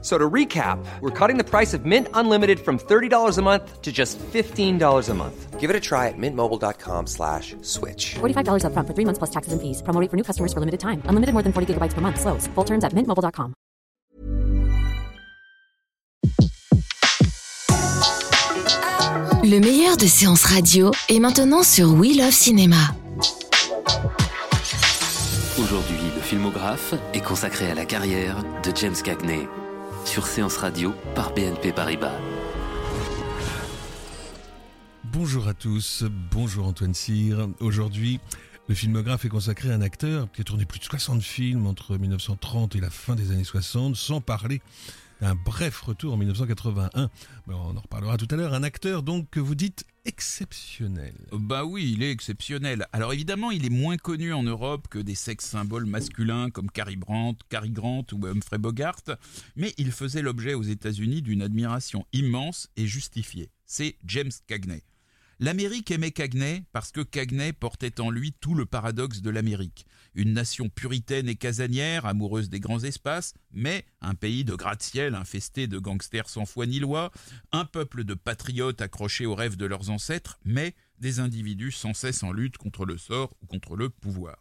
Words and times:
So 0.00 0.16
to 0.16 0.30
recap, 0.30 0.78
we're 1.00 1.10
cutting 1.10 1.38
the 1.38 1.44
price 1.44 1.74
of 1.74 1.84
Mint 1.84 2.06
Unlimited 2.14 2.60
from 2.60 2.78
$30 2.78 3.36
a 3.36 3.42
month 3.42 3.82
to 3.82 3.90
just 3.90 4.16
$15 4.18 5.08
a 5.08 5.14
month. 5.14 5.58
Give 5.58 5.70
it 5.70 5.74
a 5.74 5.80
try 5.80 6.06
at 6.06 6.14
mintmobile.com 6.16 7.08
slash 7.08 7.56
switch. 7.62 8.14
$45 8.20 8.62
upfront 8.62 8.86
for 8.86 8.94
three 8.94 9.04
months 9.04 9.18
plus 9.18 9.30
taxes 9.30 9.52
and 9.52 9.60
fees. 9.60 9.82
Promo 9.82 10.00
rate 10.00 10.08
for 10.08 10.16
new 10.16 10.22
customers 10.22 10.52
for 10.52 10.60
limited 10.60 10.78
time. 10.78 11.02
Unlimited 11.06 11.32
more 11.34 11.42
than 11.42 11.52
40 11.52 11.74
gigabytes 11.74 11.94
per 11.94 12.00
month. 12.00 12.20
Slows. 12.20 12.46
Full 12.54 12.64
terms 12.64 12.84
at 12.84 12.92
mintmobile.com. 12.94 13.54
Le 19.44 19.60
meilleur 19.60 19.96
de 19.96 20.06
séances 20.06 20.44
radio 20.44 20.92
est 21.08 21.20
maintenant 21.20 21.62
sur 21.62 21.88
We 21.94 22.16
Love 22.16 22.32
Cinéma. 22.32 22.94
Aujourd'hui, 25.58 25.96
le 26.14 26.20
filmographe 26.20 26.94
est 27.14 27.20
consacré 27.20 27.70
à 27.70 27.74
la 27.74 27.84
carrière 27.84 28.44
de 28.62 28.72
James 28.76 28.94
Cagney 29.02 29.48
sur 30.08 30.26
Séance 30.26 30.56
Radio 30.56 30.94
par 31.14 31.34
BNP 31.34 31.70
Paribas. 31.70 32.18
Bonjour 35.04 35.48
à 35.48 35.52
tous, 35.52 36.04
bonjour 36.30 36.66
Antoine 36.66 36.94
Cyr. 36.94 37.46
Aujourd'hui, 37.60 38.18
le 38.68 38.74
filmographe 38.74 39.26
est 39.26 39.28
consacré 39.28 39.70
à 39.70 39.74
un 39.74 39.82
acteur 39.82 40.32
qui 40.32 40.40
a 40.40 40.44
tourné 40.44 40.64
plus 40.64 40.78
de 40.78 40.84
60 40.84 41.20
films 41.20 41.66
entre 41.66 41.98
1930 41.98 42.74
et 42.76 42.80
la 42.80 42.88
fin 42.88 43.16
des 43.16 43.32
années 43.32 43.44
60, 43.44 43.96
sans 43.96 44.22
parler 44.22 44.62
d'un 45.20 45.34
bref 45.34 45.80
retour 45.80 46.14
en 46.14 46.16
1981. 46.16 47.10
Mais 47.46 47.54
on 47.54 47.76
en 47.76 47.80
reparlera 47.80 48.16
tout 48.16 48.28
à 48.30 48.36
l'heure. 48.36 48.54
Un 48.54 48.62
acteur 48.62 49.02
donc 49.02 49.28
que 49.30 49.40
vous 49.40 49.54
dites 49.54 49.84
exceptionnel. 50.04 51.14
Bah 51.32 51.64
oui, 51.64 51.92
il 51.92 52.02
est 52.02 52.10
exceptionnel. 52.10 52.86
Alors 52.92 53.12
évidemment, 53.12 53.50
il 53.50 53.66
est 53.66 53.70
moins 53.70 53.96
connu 53.96 54.32
en 54.32 54.42
Europe 54.42 54.88
que 54.88 54.98
des 54.98 55.14
sex 55.14 55.44
symboles 55.44 55.86
masculins 55.86 56.50
comme 56.50 56.70
Cary 56.70 56.96
Grant, 56.96 57.36
Cary 57.50 57.70
Grant 57.70 58.06
ou 58.12 58.26
Humphrey 58.26 58.58
Bogart, 58.58 59.02
mais 59.56 59.74
il 59.76 59.92
faisait 59.92 60.22
l'objet 60.22 60.54
aux 60.54 60.62
États-Unis 60.62 61.22
d'une 61.22 61.42
admiration 61.42 62.06
immense 62.12 62.68
et 62.76 62.86
justifiée. 62.86 63.50
C'est 63.66 63.96
James 64.06 64.32
Cagney. 64.46 64.82
L'Amérique 65.40 65.92
aimait 65.92 66.10
Cagney 66.10 66.64
parce 66.72 66.90
que 66.90 67.00
Cagney 67.00 67.52
portait 67.52 68.00
en 68.00 68.10
lui 68.10 68.32
tout 68.32 68.56
le 68.56 68.66
paradoxe 68.66 69.22
de 69.22 69.30
l'Amérique. 69.30 69.86
Une 70.16 70.32
nation 70.32 70.68
puritaine 70.68 71.28
et 71.28 71.36
casanière, 71.36 72.06
amoureuse 72.06 72.50
des 72.50 72.58
grands 72.58 72.82
espaces, 72.82 73.34
mais 73.52 73.86
un 74.00 74.16
pays 74.16 74.44
de 74.44 74.56
gratte-ciel 74.56 75.14
infesté 75.14 75.68
de 75.68 75.78
gangsters 75.78 76.28
sans 76.28 76.44
foi 76.44 76.66
ni 76.66 76.80
loi, 76.80 77.12
un 77.52 77.64
peuple 77.64 78.02
de 78.02 78.14
patriotes 78.14 78.82
accrochés 78.82 79.26
aux 79.26 79.36
rêves 79.36 79.56
de 79.56 79.66
leurs 79.66 79.90
ancêtres, 79.90 80.40
mais 80.44 80.74
des 80.98 81.20
individus 81.20 81.70
sans 81.70 81.94
cesse 81.94 82.24
en 82.24 82.32
lutte 82.32 82.58
contre 82.58 82.84
le 82.84 82.98
sort 82.98 83.32
ou 83.40 83.46
contre 83.46 83.76
le 83.76 83.90
pouvoir. 83.90 84.40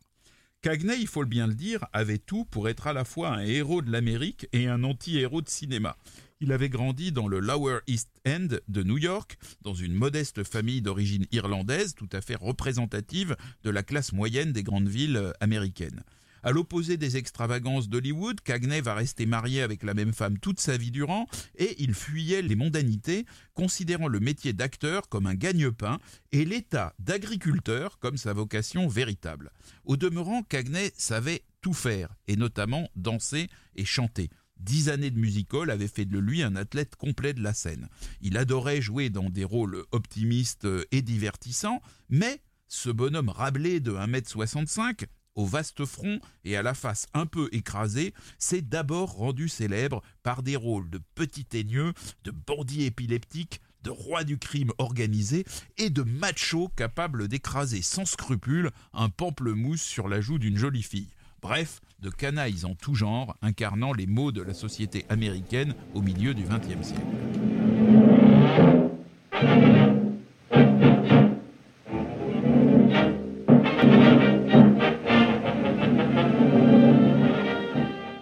Cagney, 0.61 0.99
il 0.99 1.07
faut 1.07 1.23
bien 1.23 1.45
le 1.45 1.53
dire, 1.53 1.85
avait 1.93 2.17
tout 2.17 2.43
pour 2.43 2.67
être 2.69 2.87
à 2.87 2.93
la 2.93 3.05
fois 3.05 3.29
un 3.29 3.41
héros 3.41 3.83
de 3.83 3.91
l'Amérique 3.91 4.47
et 4.51 4.67
un 4.67 4.83
anti-héros 4.83 5.43
de 5.43 5.49
cinéma. 5.49 5.95
Il 6.39 6.51
avait 6.51 6.69
grandi 6.69 7.11
dans 7.11 7.27
le 7.27 7.39
Lower 7.39 7.79
East 7.87 8.09
End 8.27 8.49
de 8.67 8.83
New 8.83 8.99
York, 8.99 9.39
dans 9.63 9.73
une 9.73 9.95
modeste 9.95 10.43
famille 10.43 10.83
d'origine 10.83 11.25
irlandaise 11.31 11.95
tout 11.95 12.09
à 12.11 12.21
fait 12.21 12.35
représentative 12.35 13.35
de 13.63 13.71
la 13.71 13.81
classe 13.81 14.13
moyenne 14.13 14.53
des 14.53 14.61
grandes 14.61 14.87
villes 14.87 15.33
américaines. 15.39 16.03
À 16.43 16.51
l'opposé 16.51 16.95
des 16.95 17.17
extravagances 17.17 17.89
d'Hollywood, 17.89 18.41
Cagney 18.41 18.81
va 18.81 18.93
rester 18.93 19.25
marié 19.25 19.63
avec 19.63 19.81
la 19.81 19.95
même 19.95 20.13
femme 20.13 20.37
toute 20.37 20.59
sa 20.59 20.77
vie 20.77 20.91
durant 20.91 21.25
et 21.55 21.75
il 21.81 21.95
fuyait 21.95 22.43
les 22.43 22.55
mondanités, 22.55 23.25
considérant 23.55 24.07
le 24.07 24.19
métier 24.19 24.53
d'acteur 24.53 25.09
comme 25.09 25.25
un 25.25 25.33
gagne-pain 25.33 25.99
et 26.31 26.45
l'état 26.45 26.93
d'agriculteur 26.99 27.97
comme 27.97 28.17
sa 28.17 28.33
vocation 28.33 28.87
véritable. 28.87 29.49
Au 29.85 29.97
demeurant, 29.97 30.43
Cagney 30.43 30.91
savait 30.97 31.41
tout 31.61 31.73
faire 31.73 32.15
et 32.27 32.35
notamment 32.35 32.87
danser 32.95 33.47
et 33.75 33.85
chanter. 33.85 34.29
Dix 34.59 34.89
années 34.89 35.11
de 35.11 35.19
musical 35.19 35.69
avaient 35.69 35.87
fait 35.87 36.05
de 36.05 36.19
lui 36.19 36.43
un 36.43 36.55
athlète 36.55 36.95
complet 36.95 37.33
de 37.33 37.41
la 37.41 37.53
scène. 37.53 37.87
Il 38.21 38.37
adorait 38.37 38.81
jouer 38.81 39.09
dans 39.09 39.29
des 39.29 39.43
rôles 39.43 39.83
optimistes 39.91 40.67
et 40.91 41.01
divertissants, 41.01 41.81
mais 42.09 42.41
ce 42.67 42.89
bonhomme 42.89 43.29
rablé 43.29 43.79
de 43.79 43.93
1m65, 43.93 45.05
au 45.35 45.45
vaste 45.45 45.85
front 45.85 46.19
et 46.43 46.57
à 46.57 46.63
la 46.63 46.73
face 46.73 47.05
un 47.13 47.25
peu 47.25 47.47
écrasée, 47.51 48.13
s'est 48.39 48.61
d'abord 48.61 49.13
rendu 49.13 49.47
célèbre 49.47 50.01
par 50.23 50.43
des 50.43 50.55
rôles 50.55 50.89
de 50.89 50.99
petit 51.15 51.45
teigneux, 51.45 51.93
de 52.23 52.31
bandit 52.31 52.83
épileptique, 52.83 53.61
de 53.83 53.91
roi 53.91 54.23
du 54.23 54.37
crime 54.37 54.71
organisé 54.79 55.45
et 55.77 55.89
de 55.89 56.01
macho 56.01 56.69
capable 56.75 57.27
d'écraser 57.27 57.81
sans 57.81 58.05
scrupule 58.05 58.71
un 58.93 59.09
pamplemousse 59.09 59.83
sur 59.83 60.07
la 60.09 60.19
joue 60.19 60.39
d'une 60.39 60.57
jolie 60.57 60.83
fille. 60.83 61.13
Bref, 61.41 61.81
de 61.99 62.09
canailles 62.09 62.65
en 62.65 62.73
tout 62.73 62.95
genre, 62.95 63.35
incarnant 63.41 63.93
les 63.93 64.07
maux 64.07 64.31
de 64.31 64.41
la 64.41 64.53
société 64.53 65.05
américaine 65.09 65.75
au 65.93 66.01
milieu 66.01 66.33
du 66.33 66.43
XXe 66.43 66.87
siècle. 66.87 67.01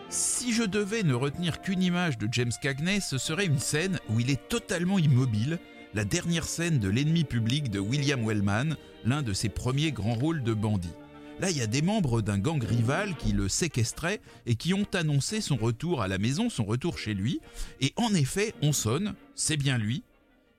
Si 0.09 0.53
je 0.53 0.63
devais 0.63 1.03
ne 1.03 1.13
retenir 1.13 1.61
qu'une 1.61 1.83
image 1.83 2.17
de 2.17 2.27
James 2.31 2.51
Cagney, 2.61 2.99
ce 2.99 3.17
serait 3.17 3.45
une 3.45 3.59
scène 3.59 3.99
où 4.09 4.19
il 4.19 4.29
est 4.29 4.49
totalement 4.49 4.99
immobile, 4.99 5.59
la 5.93 6.03
dernière 6.03 6.45
scène 6.45 6.79
de 6.79 6.89
L'ennemi 6.89 7.23
public 7.23 7.71
de 7.71 7.79
William 7.79 8.25
Wellman, 8.25 8.75
l'un 9.05 9.21
de 9.21 9.31
ses 9.31 9.47
premiers 9.49 9.93
grands 9.93 10.15
rôles 10.15 10.43
de 10.43 10.53
bandit. 10.53 10.91
Là, 11.41 11.51
il 11.51 11.57
y 11.57 11.61
a 11.61 11.67
des 11.67 11.81
membres 11.81 12.21
d'un 12.21 12.37
gang 12.37 12.63
rival 12.63 13.17
qui 13.17 13.33
le 13.33 13.49
séquestraient 13.49 14.21
et 14.45 14.55
qui 14.55 14.73
ont 14.73 14.87
annoncé 14.93 15.41
son 15.41 15.57
retour 15.57 16.01
à 16.01 16.07
la 16.07 16.17
maison, 16.17 16.49
son 16.49 16.63
retour 16.63 16.97
chez 16.97 17.13
lui. 17.13 17.41
Et 17.81 17.91
en 17.97 18.13
effet, 18.13 18.53
on 18.61 18.71
sonne, 18.71 19.15
c'est 19.35 19.57
bien 19.57 19.77
lui. 19.77 20.03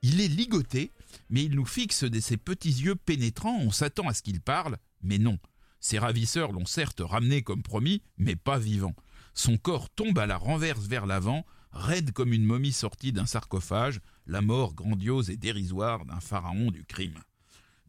Il 0.03 0.21
est 0.21 0.29
ligoté, 0.29 0.93
mais 1.31 1.45
il 1.45 1.55
nous 1.55 1.65
fixe 1.65 2.05
de 2.05 2.21
ses 2.21 2.37
petits 2.37 2.69
yeux 2.69 2.95
pénétrants, 2.95 3.59
on 3.59 3.71
s'attend 3.71 4.07
à 4.07 4.13
ce 4.13 4.23
qu'il 4.23 4.43
parle, 4.43 4.77
mais 5.03 5.17
non. 5.17 5.39
Ses 5.81 5.99
ravisseurs 5.99 6.53
l'ont 6.53 6.67
certes 6.67 7.01
ramené 7.01 7.41
comme 7.41 7.63
promis, 7.63 8.03
mais 8.19 8.37
pas 8.37 8.59
vivant. 8.59 8.95
Son 9.33 9.57
corps 9.57 9.89
tombe 9.89 10.19
à 10.19 10.27
la 10.27 10.37
renverse 10.37 10.87
vers 10.87 11.07
l'avant, 11.07 11.47
raide 11.73 12.13
comme 12.13 12.35
une 12.35 12.45
momie 12.45 12.73
sortie 12.73 13.13
d'un 13.13 13.27
sarcophage, 13.27 14.01
la 14.27 14.43
mort 14.43 14.75
grandiose 14.75 15.31
et 15.31 15.37
dérisoire 15.39 16.05
d'un 16.05 16.21
pharaon 16.21 16.71
du 16.71 16.85
crime. 16.85 17.19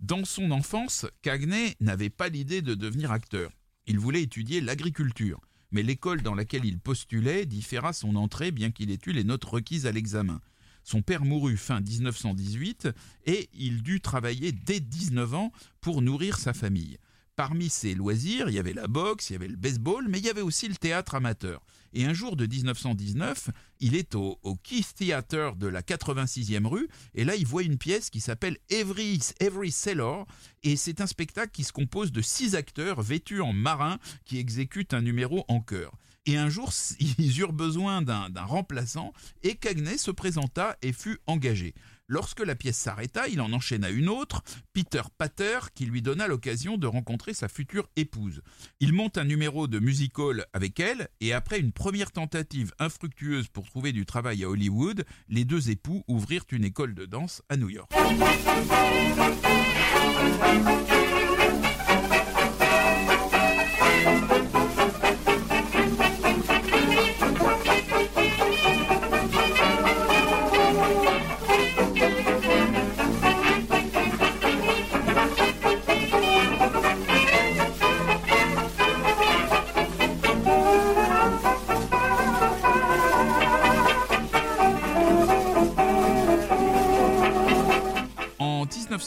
Dans 0.01 0.25
son 0.25 0.51
enfance, 0.51 1.07
Cagney 1.23 1.75
n'avait 1.79 2.11
pas 2.11 2.29
l'idée 2.29 2.61
de 2.61 2.75
devenir 2.75 3.11
acteur. 3.11 3.51
Il 3.87 3.97
voulait 3.97 4.21
étudier 4.21 4.61
l'agriculture, 4.61 5.41
mais 5.71 5.81
l'école 5.81 6.21
dans 6.21 6.35
laquelle 6.35 6.65
il 6.65 6.79
postulait 6.79 7.45
différa 7.45 7.93
son 7.93 8.15
entrée 8.15 8.51
bien 8.51 8.69
qu'il 8.69 8.91
ait 8.91 8.99
eu 9.07 9.11
les 9.11 9.23
notes 9.23 9.45
requises 9.45 9.87
à 9.87 9.91
l'examen. 9.91 10.39
Son 10.83 11.01
père 11.01 11.25
mourut 11.25 11.57
fin 11.57 11.81
1918 11.81 12.89
et 13.25 13.49
il 13.53 13.81
dut 13.81 13.99
travailler 13.99 14.51
dès 14.51 14.79
19 14.79 15.33
ans 15.33 15.51
pour 15.81 16.01
nourrir 16.01 16.37
sa 16.37 16.53
famille. 16.53 16.97
Parmi 17.37 17.69
ses 17.69 17.93
loisirs, 17.93 18.49
il 18.49 18.55
y 18.55 18.59
avait 18.59 18.73
la 18.73 18.87
boxe, 18.87 19.29
il 19.29 19.33
y 19.33 19.35
avait 19.35 19.47
le 19.47 19.55
baseball, 19.55 20.07
mais 20.09 20.17
il 20.17 20.25
y 20.25 20.29
avait 20.29 20.41
aussi 20.41 20.67
le 20.67 20.75
théâtre 20.75 21.13
amateur. 21.13 21.61
Et 21.93 22.03
un 22.03 22.11
jour 22.11 22.35
de 22.35 22.47
1919, 22.47 23.51
il 23.79 23.95
est 23.95 24.15
au, 24.15 24.39
au 24.41 24.55
Keith 24.55 24.95
Theatre 24.95 25.55
de 25.55 25.67
la 25.67 25.83
86e 25.83 26.65
rue, 26.65 26.87
et 27.13 27.25
là 27.25 27.35
il 27.35 27.45
voit 27.45 27.61
une 27.61 27.77
pièce 27.77 28.09
qui 28.09 28.21
s'appelle 28.21 28.57
Every, 28.71 29.19
Every 29.39 29.71
Sailor, 29.71 30.25
et 30.63 30.75
c'est 30.75 30.99
un 30.99 31.05
spectacle 31.05 31.51
qui 31.51 31.63
se 31.63 31.71
compose 31.71 32.11
de 32.11 32.23
six 32.23 32.55
acteurs 32.55 33.03
vêtus 33.03 33.41
en 33.41 33.53
marin 33.53 33.99
qui 34.25 34.39
exécutent 34.39 34.95
un 34.95 35.01
numéro 35.01 35.45
en 35.47 35.59
chœur. 35.61 35.91
Et 36.25 36.37
un 36.37 36.49
jour, 36.49 36.73
ils 36.99 37.39
eurent 37.39 37.53
besoin 37.53 38.01
d'un 38.01 38.31
d'un 38.31 38.45
remplaçant, 38.45 39.13
et 39.43 39.53
Cagney 39.53 39.99
se 39.99 40.09
présenta 40.09 40.75
et 40.81 40.91
fut 40.91 41.19
engagé. 41.27 41.75
Lorsque 42.09 42.39
la 42.39 42.55
pièce 42.55 42.77
s'arrêta, 42.77 43.27
il 43.27 43.41
en 43.41 43.51
enchaîna 43.51 43.89
une 43.89 44.07
autre, 44.07 44.41
Peter 44.71 45.01
Pater, 45.17 45.59
qui 45.75 45.85
lui 45.85 46.01
donna 46.01 46.27
l'occasion 46.27 46.77
de 46.77 46.87
rencontrer 46.87 47.33
sa 47.33 47.49
future 47.49 47.89
épouse. 47.97 48.41
Il 48.79 48.93
monte 48.93 49.17
un 49.17 49.25
numéro 49.25 49.67
de 49.67 49.79
music 49.79 50.17
hall 50.17 50.45
avec 50.53 50.79
elle, 50.79 51.09
et 51.19 51.33
après 51.33 51.59
une 51.59 51.73
première 51.73 52.13
tentative 52.13 52.71
infructueuse 52.79 53.49
pour 53.49 53.65
trouver 53.65 53.91
du 53.91 54.05
travail 54.05 54.45
à 54.45 54.49
Hollywood, 54.49 55.03
les 55.27 55.43
deux 55.43 55.69
époux 55.69 56.05
ouvrirent 56.07 56.45
une 56.51 56.63
école 56.63 56.95
de 56.95 57.05
danse 57.05 57.41
à 57.49 57.57
New 57.57 57.69
York. 57.69 57.91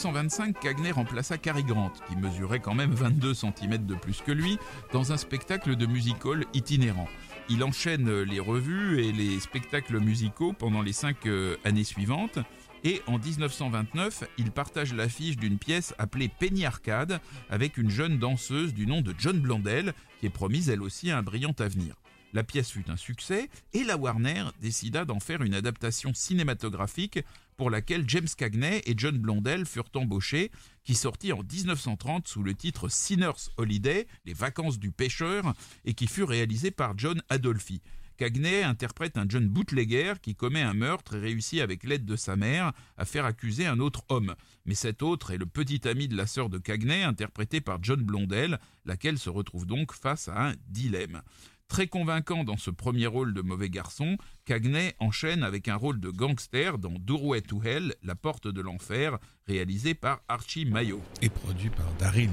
1925, 0.01 0.59
Cagney 0.59 0.89
remplaça 0.89 1.37
Cary 1.37 1.63
Grant, 1.63 1.93
qui 2.07 2.15
mesurait 2.15 2.59
quand 2.59 2.73
même 2.73 2.91
22 2.91 3.35
cm 3.35 3.85
de 3.85 3.93
plus 3.93 4.21
que 4.21 4.31
lui, 4.31 4.57
dans 4.93 5.11
un 5.11 5.17
spectacle 5.17 5.75
de 5.75 5.85
musical 5.85 6.43
itinérant. 6.55 7.07
Il 7.49 7.63
enchaîne 7.63 8.21
les 8.23 8.39
revues 8.39 9.03
et 9.03 9.11
les 9.11 9.39
spectacles 9.39 9.99
musicaux 9.99 10.53
pendant 10.53 10.81
les 10.81 10.91
cinq 10.91 11.27
euh, 11.27 11.55
années 11.65 11.83
suivantes. 11.83 12.39
Et 12.83 13.03
en 13.05 13.19
1929, 13.19 14.23
il 14.39 14.49
partage 14.49 14.91
l'affiche 14.91 15.37
d'une 15.37 15.59
pièce 15.59 15.93
appelée 15.99 16.29
Penny 16.29 16.65
Arcade 16.65 17.19
avec 17.51 17.77
une 17.77 17.91
jeune 17.91 18.17
danseuse 18.17 18.73
du 18.73 18.87
nom 18.87 19.01
de 19.01 19.13
John 19.19 19.39
Blondell, 19.39 19.93
qui 20.19 20.25
est 20.25 20.31
promise 20.31 20.67
elle 20.71 20.81
aussi 20.81 21.11
un 21.11 21.21
brillant 21.21 21.53
avenir. 21.59 22.00
La 22.33 22.43
pièce 22.43 22.71
fut 22.71 22.89
un 22.89 22.95
succès 22.95 23.49
et 23.73 23.83
la 23.83 23.97
Warner 23.97 24.45
décida 24.61 25.03
d'en 25.05 25.19
faire 25.19 25.41
une 25.41 25.53
adaptation 25.53 26.13
cinématographique 26.13 27.19
pour 27.57 27.69
laquelle 27.69 28.05
James 28.07 28.27
Cagney 28.37 28.81
et 28.85 28.93
John 28.97 29.17
Blondell 29.17 29.65
furent 29.65 29.89
embauchés, 29.95 30.49
qui 30.83 30.95
sortit 30.95 31.33
en 31.33 31.43
1930 31.43 32.27
sous 32.27 32.41
le 32.41 32.55
titre 32.55 32.89
Sinner's 32.89 33.51
Holiday, 33.57 34.07
les 34.25 34.33
vacances 34.33 34.79
du 34.79 34.91
pêcheur, 34.91 35.53
et 35.85 35.93
qui 35.93 36.07
fut 36.07 36.23
réalisé 36.23 36.71
par 36.71 36.97
John 36.97 37.21
Adolphi. 37.29 37.81
Cagney 38.17 38.63
interprète 38.63 39.17
un 39.17 39.27
jeune 39.27 39.47
bootlegger 39.47 40.13
qui 40.21 40.35
commet 40.35 40.61
un 40.61 40.75
meurtre 40.75 41.15
et 41.15 41.19
réussit 41.19 41.59
avec 41.59 41.83
l'aide 41.83 42.05
de 42.05 42.15
sa 42.15 42.35
mère 42.35 42.71
à 42.95 43.03
faire 43.03 43.25
accuser 43.25 43.65
un 43.65 43.79
autre 43.79 44.05
homme. 44.09 44.35
Mais 44.65 44.75
cet 44.75 45.01
autre 45.01 45.31
est 45.31 45.39
le 45.39 45.47
petit 45.47 45.87
ami 45.87 46.07
de 46.07 46.15
la 46.15 46.27
sœur 46.27 46.49
de 46.49 46.59
Cagney, 46.59 47.03
interprété 47.03 47.61
par 47.61 47.79
John 47.81 48.01
Blondell, 48.03 48.59
laquelle 48.85 49.17
se 49.17 49.31
retrouve 49.31 49.65
donc 49.65 49.91
face 49.91 50.27
à 50.27 50.49
un 50.49 50.53
dilemme. 50.67 51.23
Très 51.71 51.87
convaincant 51.87 52.43
dans 52.43 52.57
ce 52.57 52.69
premier 52.69 53.07
rôle 53.07 53.33
de 53.33 53.41
mauvais 53.41 53.69
garçon, 53.69 54.17
Cagney 54.43 54.93
enchaîne 54.99 55.41
avec 55.41 55.69
un 55.69 55.77
rôle 55.77 56.01
de 56.01 56.09
gangster 56.09 56.77
dans 56.77 56.91
Doorway 56.99 57.39
to 57.39 57.63
Hell, 57.63 57.95
La 58.03 58.13
porte 58.13 58.49
de 58.49 58.59
l'enfer, 58.59 59.17
réalisé 59.47 59.93
par 59.93 60.19
Archie 60.27 60.65
Mayo. 60.65 61.01
Et 61.21 61.29
produit 61.29 61.69
par 61.69 61.89
Daryl 61.97 62.29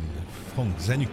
Frank 0.53 0.77
Zanuck. 0.81 1.09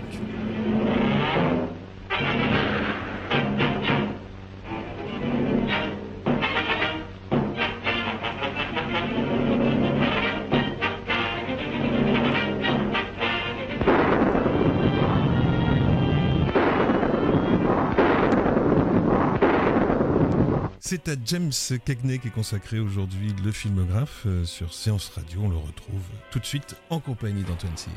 C'est 21.06 21.12
à 21.12 21.22
James 21.26 21.52
Cagney 21.86 22.18
qui 22.18 22.30
est 22.30 22.32
consacré 22.32 22.80
aujourd'hui 22.80 23.32
le 23.44 23.52
filmographe 23.52 24.24
euh, 24.26 24.44
sur 24.44 24.74
Séance 24.74 25.10
Radio. 25.10 25.42
On 25.44 25.50
le 25.50 25.58
retrouve 25.58 26.02
tout 26.32 26.40
de 26.40 26.46
suite 26.46 26.76
en 26.90 27.00
compagnie 27.00 27.44
d'Antoine 27.44 27.78
Cyr. 27.78 27.92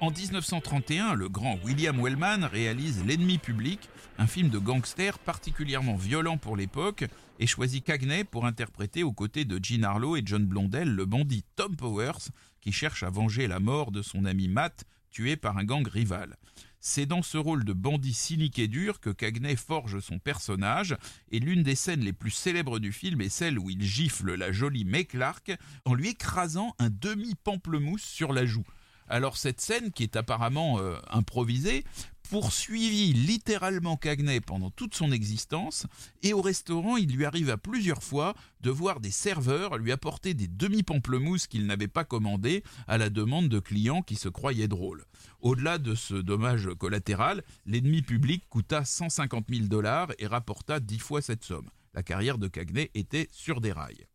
En 0.00 0.10
1931, 0.10 1.14
le 1.14 1.28
grand 1.28 1.58
William 1.64 2.00
Wellman 2.00 2.44
réalise 2.50 3.04
L'ennemi 3.04 3.36
public, 3.36 3.90
un 4.16 4.26
film 4.26 4.48
de 4.48 4.58
gangster 4.58 5.18
particulièrement 5.18 5.96
violent 5.96 6.38
pour 6.38 6.56
l'époque, 6.56 7.04
et 7.38 7.46
choisit 7.46 7.84
Cagney 7.84 8.24
pour 8.24 8.46
interpréter 8.46 9.02
aux 9.02 9.12
côtés 9.12 9.44
de 9.44 9.60
Jean 9.62 9.82
Harlow 9.82 10.16
et 10.16 10.22
John 10.24 10.46
Blondell 10.46 10.88
le 10.88 11.04
bandit 11.04 11.44
Tom 11.54 11.76
Powers, 11.76 12.30
qui 12.62 12.72
cherche 12.72 13.02
à 13.02 13.10
venger 13.10 13.46
la 13.46 13.60
mort 13.60 13.90
de 13.90 14.00
son 14.00 14.24
ami 14.24 14.48
Matt, 14.48 14.84
tué 15.10 15.36
par 15.36 15.58
un 15.58 15.64
gang 15.64 15.86
rival. 15.86 16.36
C'est 16.80 17.06
dans 17.06 17.22
ce 17.22 17.38
rôle 17.38 17.64
de 17.64 17.72
bandit 17.72 18.14
cynique 18.14 18.58
et 18.58 18.68
dur 18.68 19.00
que 19.00 19.10
Cagney 19.10 19.56
forge 19.56 20.00
son 20.00 20.18
personnage, 20.18 20.96
et 21.30 21.40
l'une 21.40 21.62
des 21.62 21.74
scènes 21.74 22.04
les 22.04 22.12
plus 22.12 22.30
célèbres 22.30 22.78
du 22.78 22.92
film 22.92 23.20
est 23.20 23.28
celle 23.28 23.58
où 23.58 23.68
il 23.68 23.82
gifle 23.82 24.34
la 24.34 24.52
jolie 24.52 24.84
May 24.84 25.04
Clark 25.04 25.52
en 25.84 25.94
lui 25.94 26.10
écrasant 26.10 26.74
un 26.78 26.90
demi-pamplemousse 26.90 28.04
sur 28.04 28.32
la 28.32 28.46
joue. 28.46 28.64
Alors 29.08 29.36
cette 29.36 29.60
scène, 29.60 29.90
qui 29.90 30.02
est 30.02 30.16
apparemment 30.16 30.78
euh, 30.78 30.96
improvisée, 31.08 31.84
poursuivit 32.28 33.14
littéralement 33.14 33.96
Cagney 33.96 34.40
pendant 34.40 34.70
toute 34.70 34.94
son 34.94 35.12
existence, 35.12 35.86
et 36.22 36.34
au 36.34 36.42
restaurant, 36.42 36.96
il 36.96 37.10
lui 37.10 37.24
arrive 37.24 37.48
à 37.48 37.56
plusieurs 37.56 38.02
fois 38.02 38.34
de 38.60 38.70
voir 38.70 39.00
des 39.00 39.10
serveurs 39.10 39.78
lui 39.78 39.92
apporter 39.92 40.34
des 40.34 40.46
demi-pamplemousses 40.46 41.46
qu'il 41.46 41.66
n'avait 41.66 41.88
pas 41.88 42.04
commandées 42.04 42.62
à 42.86 42.98
la 42.98 43.08
demande 43.08 43.48
de 43.48 43.58
clients 43.60 44.02
qui 44.02 44.16
se 44.16 44.28
croyaient 44.28 44.68
drôles. 44.68 45.04
Au-delà 45.40 45.78
de 45.78 45.94
ce 45.94 46.14
dommage 46.14 46.68
collatéral, 46.78 47.42
l'ennemi 47.64 48.02
public 48.02 48.44
coûta 48.50 48.84
150 48.84 49.46
000 49.48 49.66
dollars 49.66 50.08
et 50.18 50.26
rapporta 50.26 50.80
dix 50.80 50.98
fois 50.98 51.22
cette 51.22 51.44
somme. 51.44 51.70
La 51.94 52.02
carrière 52.02 52.36
de 52.36 52.48
Cagney 52.48 52.90
était 52.94 53.28
sur 53.32 53.62
des 53.62 53.72
rails. 53.72 54.06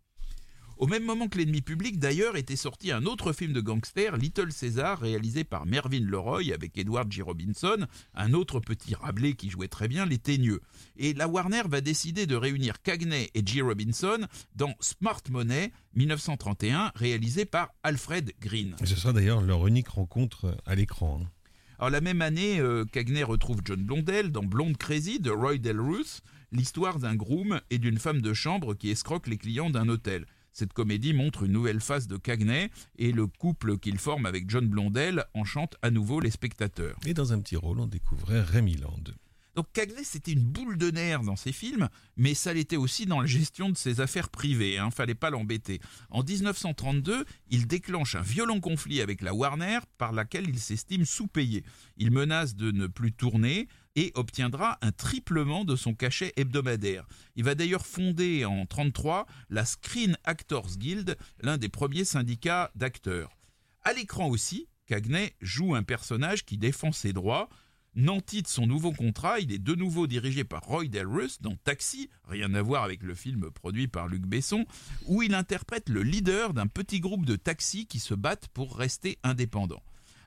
Au 0.83 0.87
même 0.87 1.05
moment 1.05 1.29
que 1.29 1.37
l'ennemi 1.37 1.61
public, 1.61 1.97
d'ailleurs, 1.97 2.35
était 2.35 2.57
sorti 2.57 2.91
un 2.91 3.05
autre 3.05 3.31
film 3.31 3.53
de 3.53 3.61
gangster, 3.61 4.17
Little 4.17 4.51
Caesar, 4.51 4.99
réalisé 4.99 5.45
par 5.45 5.65
Mervyn 5.65 6.03
Leroy 6.05 6.51
avec 6.53 6.77
Edward 6.77 7.09
G. 7.09 7.21
Robinson, 7.21 7.87
un 8.13 8.33
autre 8.33 8.59
petit 8.59 8.93
Rabelais 8.93 9.31
qui 9.31 9.49
jouait 9.49 9.69
très 9.69 9.87
bien 9.87 10.05
les 10.05 10.17
teigneux. 10.17 10.59
Et 10.97 11.13
la 11.13 11.29
Warner 11.29 11.61
va 11.69 11.79
décider 11.79 12.25
de 12.25 12.35
réunir 12.35 12.81
Cagney 12.81 13.29
et 13.33 13.47
G. 13.47 13.61
Robinson 13.61 14.27
dans 14.57 14.73
Smart 14.81 15.21
Money 15.29 15.71
1931, 15.95 16.91
réalisé 16.95 17.45
par 17.45 17.69
Alfred 17.83 18.33
Green. 18.41 18.75
Et 18.81 18.85
ce 18.85 18.97
sera 18.97 19.13
d'ailleurs 19.13 19.39
leur 19.39 19.65
unique 19.65 19.87
rencontre 19.87 20.57
à 20.65 20.75
l'écran. 20.75 21.21
hein. 21.23 21.29
Alors 21.79 21.91
la 21.91 22.01
même 22.01 22.21
année, 22.21 22.59
euh, 22.59 22.83
Cagney 22.83 23.23
retrouve 23.23 23.61
John 23.63 23.81
Blondell 23.81 24.33
dans 24.33 24.43
Blonde 24.43 24.75
Crazy 24.75 25.21
de 25.21 25.31
Roy 25.31 25.59
Del 25.59 25.79
Ruth, 25.79 26.19
l'histoire 26.51 26.99
d'un 26.99 27.15
groom 27.15 27.61
et 27.69 27.77
d'une 27.77 27.99
femme 27.99 28.19
de 28.19 28.33
chambre 28.33 28.73
qui 28.73 28.89
escroquent 28.89 29.27
les 29.29 29.37
clients 29.37 29.69
d'un 29.69 29.87
hôtel. 29.87 30.25
Cette 30.53 30.71
comédie 30.71 31.13
montre 31.13 31.43
une 31.43 31.51
nouvelle 31.51 31.81
face 31.81 32.07
de 32.07 32.15
Cagney 32.15 32.69
et 32.99 33.11
le 33.11 33.25
couple 33.25 33.79
qu'il 33.79 33.97
forme 33.97 34.27
avec 34.27 34.49
John 34.49 34.67
Blondell 34.67 35.25
enchante 35.33 35.75
à 35.81 35.89
nouveau 35.89 36.19
les 36.19 36.29
spectateurs. 36.29 36.95
Et 37.07 37.15
dans 37.15 37.33
un 37.33 37.39
petit 37.39 37.55
rôle, 37.55 37.79
on 37.79 37.87
découvrait 37.87 38.41
Rémi 38.41 38.77
Land. 38.77 39.03
Donc 39.55 39.67
Cagney, 39.73 40.03
c'était 40.03 40.31
une 40.31 40.43
boule 40.43 40.77
de 40.77 40.89
nerfs 40.89 41.21
dans 41.21 41.35
ses 41.35 41.51
films, 41.51 41.89
mais 42.17 42.33
ça 42.33 42.53
l'était 42.53 42.75
aussi 42.75 43.05
dans 43.05 43.21
la 43.21 43.27
gestion 43.27 43.69
de 43.69 43.77
ses 43.77 43.99
affaires 43.99 44.29
privées, 44.29 44.79
hein, 44.79 44.89
fallait 44.89 45.13
pas 45.13 45.29
l'embêter. 45.29 45.79
En 46.09 46.23
1932, 46.23 47.25
il 47.49 47.67
déclenche 47.67 48.15
un 48.15 48.21
violent 48.21 48.59
conflit 48.59 49.01
avec 49.01 49.21
la 49.21 49.33
Warner 49.33 49.79
par 49.97 50.11
laquelle 50.11 50.49
il 50.49 50.59
s'estime 50.59 51.05
sous-payé. 51.05 51.63
Il 51.97 52.11
menace 52.11 52.55
de 52.55 52.71
ne 52.71 52.87
plus 52.87 53.11
tourner 53.11 53.67
et 53.95 54.11
obtiendra 54.15 54.77
un 54.81 54.91
triplement 54.91 55.65
de 55.65 55.75
son 55.75 55.93
cachet 55.93 56.33
hebdomadaire. 56.35 57.05
Il 57.35 57.43
va 57.43 57.55
d'ailleurs 57.55 57.85
fonder 57.85 58.45
en 58.45 58.51
1933 58.51 59.27
la 59.49 59.65
Screen 59.65 60.17
Actors 60.23 60.77
Guild, 60.77 61.17
l'un 61.41 61.57
des 61.57 61.69
premiers 61.69 62.05
syndicats 62.05 62.71
d'acteurs. 62.75 63.37
À 63.83 63.93
l'écran 63.93 64.27
aussi, 64.29 64.67
Cagney 64.85 65.35
joue 65.41 65.75
un 65.75 65.83
personnage 65.83 66.45
qui 66.45 66.57
défend 66.57 66.91
ses 66.91 67.13
droits, 67.13 67.49
Nanti 67.95 68.41
de 68.41 68.47
son 68.47 68.65
nouveau 68.65 68.91
contrat, 68.91 69.39
il 69.39 69.51
est 69.51 69.59
de 69.59 69.75
nouveau 69.75 70.07
dirigé 70.07 70.43
par 70.43 70.63
Roy 70.63 70.85
Del 70.85 71.05
Ruth 71.05 71.37
dans 71.41 71.55
Taxi, 71.57 72.09
rien 72.27 72.51
à 72.55 72.61
voir 72.63 72.83
avec 72.83 73.03
le 73.03 73.13
film 73.13 73.51
produit 73.51 73.87
par 73.87 74.07
Luc 74.07 74.23
Besson, 74.23 74.65
où 75.05 75.21
il 75.21 75.35
interprète 75.35 75.89
le 75.89 76.01
leader 76.01 76.55
d'un 76.55 76.65
petit 76.65 76.99
groupe 76.99 77.25
de 77.25 77.35
taxis 77.35 77.85
qui 77.85 77.99
se 77.99 78.15
battent 78.15 78.47
pour 78.47 78.75
rester 78.77 79.19
indépendants. 79.21 79.83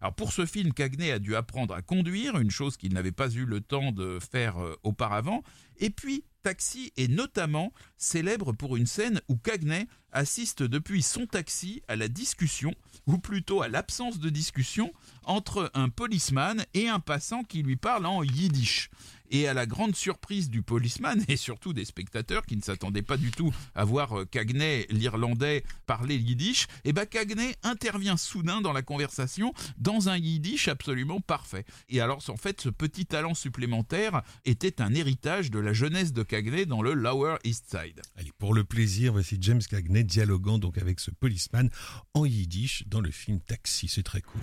Alors 0.06 0.14
pour 0.14 0.32
ce 0.32 0.46
film, 0.46 0.72
Cagney 0.72 1.10
a 1.10 1.18
dû 1.18 1.34
apprendre 1.34 1.74
à 1.74 1.82
conduire, 1.82 2.38
une 2.38 2.52
chose 2.52 2.76
qu'il 2.76 2.94
n'avait 2.94 3.10
pas 3.10 3.28
eu 3.28 3.44
le 3.44 3.60
temps 3.60 3.90
de 3.90 4.20
faire 4.20 4.56
euh, 4.62 4.76
auparavant. 4.84 5.42
Et 5.78 5.90
puis, 5.90 6.22
Taxi 6.46 6.92
est 6.96 7.08
notamment 7.08 7.72
célèbre 7.96 8.52
pour 8.52 8.76
une 8.76 8.86
scène 8.86 9.20
où 9.26 9.34
Cagney 9.34 9.88
assiste 10.12 10.62
depuis 10.62 11.02
son 11.02 11.26
taxi 11.26 11.82
à 11.88 11.96
la 11.96 12.06
discussion, 12.06 12.72
ou 13.06 13.18
plutôt 13.18 13.62
à 13.62 13.68
l'absence 13.68 14.20
de 14.20 14.30
discussion, 14.30 14.92
entre 15.24 15.72
un 15.74 15.88
policeman 15.88 16.64
et 16.72 16.88
un 16.88 17.00
passant 17.00 17.42
qui 17.42 17.62
lui 17.62 17.76
parle 17.76 18.06
en 18.06 18.22
yiddish. 18.22 18.90
Et 19.30 19.48
à 19.48 19.54
la 19.54 19.66
grande 19.66 19.96
surprise 19.96 20.50
du 20.50 20.62
policeman 20.62 21.22
et 21.28 21.36
surtout 21.36 21.72
des 21.72 21.84
spectateurs 21.84 22.46
qui 22.46 22.56
ne 22.56 22.62
s'attendaient 22.62 23.02
pas 23.02 23.16
du 23.16 23.32
tout 23.32 23.52
à 23.74 23.84
voir 23.84 24.20
euh, 24.20 24.24
Cagney, 24.24 24.86
l'Irlandais, 24.88 25.64
parler 25.86 26.16
yiddish, 26.16 26.68
et 26.84 26.92
ben 26.92 27.06
Cagney 27.06 27.56
intervient 27.64 28.16
soudain 28.16 28.60
dans 28.60 28.72
la 28.72 28.82
conversation 28.82 29.52
dans 29.78 30.08
un 30.08 30.16
yiddish 30.16 30.68
absolument 30.68 31.20
parfait. 31.20 31.64
Et 31.88 32.00
alors 32.00 32.22
en 32.28 32.36
fait 32.36 32.60
ce 32.60 32.68
petit 32.68 33.04
talent 33.04 33.34
supplémentaire 33.34 34.22
était 34.44 34.80
un 34.80 34.94
héritage 34.94 35.50
de 35.50 35.58
la 35.58 35.72
jeunesse 35.72 36.12
de 36.12 36.22
Cagney 36.36 36.66
dans 36.66 36.82
le 36.82 36.92
Lower 36.92 37.36
East 37.44 37.64
Side. 37.70 38.02
Allez, 38.18 38.30
pour 38.38 38.52
le 38.52 38.62
plaisir, 38.62 39.12
voici 39.12 39.38
James 39.40 39.62
Cagney 39.70 40.04
dialoguant 40.04 40.58
donc 40.58 40.76
avec 40.76 41.00
ce 41.00 41.10
policeman 41.10 41.70
en 42.12 42.26
yiddish 42.26 42.84
dans 42.88 43.00
le 43.00 43.10
film 43.10 43.40
Taxi. 43.40 43.88
C'est 43.88 44.02
très 44.02 44.20
cool. 44.20 44.42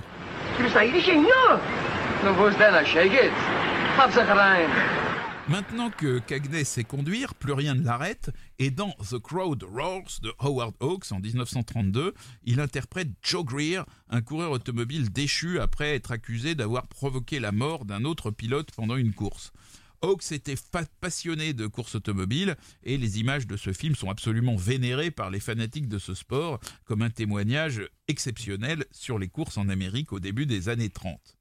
Maintenant 5.48 5.92
que 5.92 6.18
Cagney 6.18 6.64
sait 6.64 6.84
conduire, 6.84 7.36
plus 7.36 7.54
rien 7.54 7.76
ne 7.76 7.84
l'arrête, 7.84 8.32
et 8.58 8.72
dans 8.72 8.96
The 9.08 9.20
Crowd 9.20 9.62
Roars 9.62 10.20
de 10.24 10.34
Howard 10.40 10.74
Hawks 10.80 11.12
en 11.12 11.20
1932, 11.20 12.16
il 12.46 12.60
interprète 12.60 13.10
Joe 13.22 13.46
Greer, 13.46 13.86
un 14.10 14.22
coureur 14.22 14.50
automobile 14.50 15.12
déchu 15.12 15.60
après 15.60 15.94
être 15.94 16.12
accusé 16.12 16.56
d'avoir 16.56 16.88
provoqué 16.88 17.40
la 17.40 17.52
mort 17.52 17.86
d'un 17.86 18.04
autre 18.04 18.32
pilote 18.32 18.72
pendant 18.76 18.96
une 18.96 19.14
course. 19.14 19.54
Hawks 20.04 20.34
était 20.34 20.56
passionné 21.00 21.54
de 21.54 21.66
course 21.66 21.96
automobile 21.96 22.58
et 22.84 22.98
les 22.98 23.20
images 23.22 23.48
de 23.48 23.56
ce 23.56 23.72
film 23.72 23.96
sont 23.96 24.10
absolument 24.10 24.58
vénérées 24.58 25.12
par 25.12 25.32
les 25.32 25.40
fanatiques 25.40 25.88
de 25.88 25.98
ce 25.98 26.14
sport 26.14 26.60
comme 26.84 27.02
un 27.02 27.10
témoignage 27.10 27.82
exceptionnel 28.10 28.86
sur 28.92 29.18
les 29.18 29.30
courses 29.30 29.58
en 29.58 29.70
Amérique 29.70 30.12
au 30.12 30.20
début 30.20 30.46
des 30.46 30.68
années 30.68 30.90
30. 30.90 31.38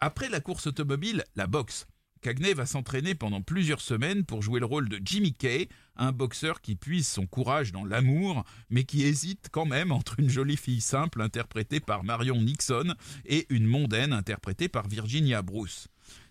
Après 0.00 0.28
la 0.28 0.40
course 0.40 0.66
automobile, 0.66 1.24
la 1.34 1.46
boxe. 1.46 1.86
Cagney 2.20 2.52
va 2.52 2.66
s'entraîner 2.66 3.14
pendant 3.14 3.40
plusieurs 3.40 3.80
semaines 3.80 4.24
pour 4.24 4.42
jouer 4.42 4.60
le 4.60 4.66
rôle 4.66 4.88
de 4.88 5.00
Jimmy 5.02 5.32
Kay, 5.32 5.68
un 5.96 6.12
boxeur 6.12 6.60
qui 6.60 6.74
puise 6.74 7.08
son 7.08 7.26
courage 7.26 7.72
dans 7.72 7.84
l'amour, 7.84 8.44
mais 8.68 8.84
qui 8.84 9.04
hésite 9.04 9.48
quand 9.50 9.66
même 9.66 9.92
entre 9.92 10.20
une 10.20 10.28
jolie 10.28 10.56
fille 10.56 10.80
simple 10.80 11.22
interprétée 11.22 11.80
par 11.80 12.04
Marion 12.04 12.42
Nixon 12.42 12.94
et 13.24 13.46
une 13.48 13.66
mondaine 13.66 14.12
interprétée 14.12 14.68
par 14.68 14.88
Virginia 14.88 15.40
Bruce. 15.42 15.88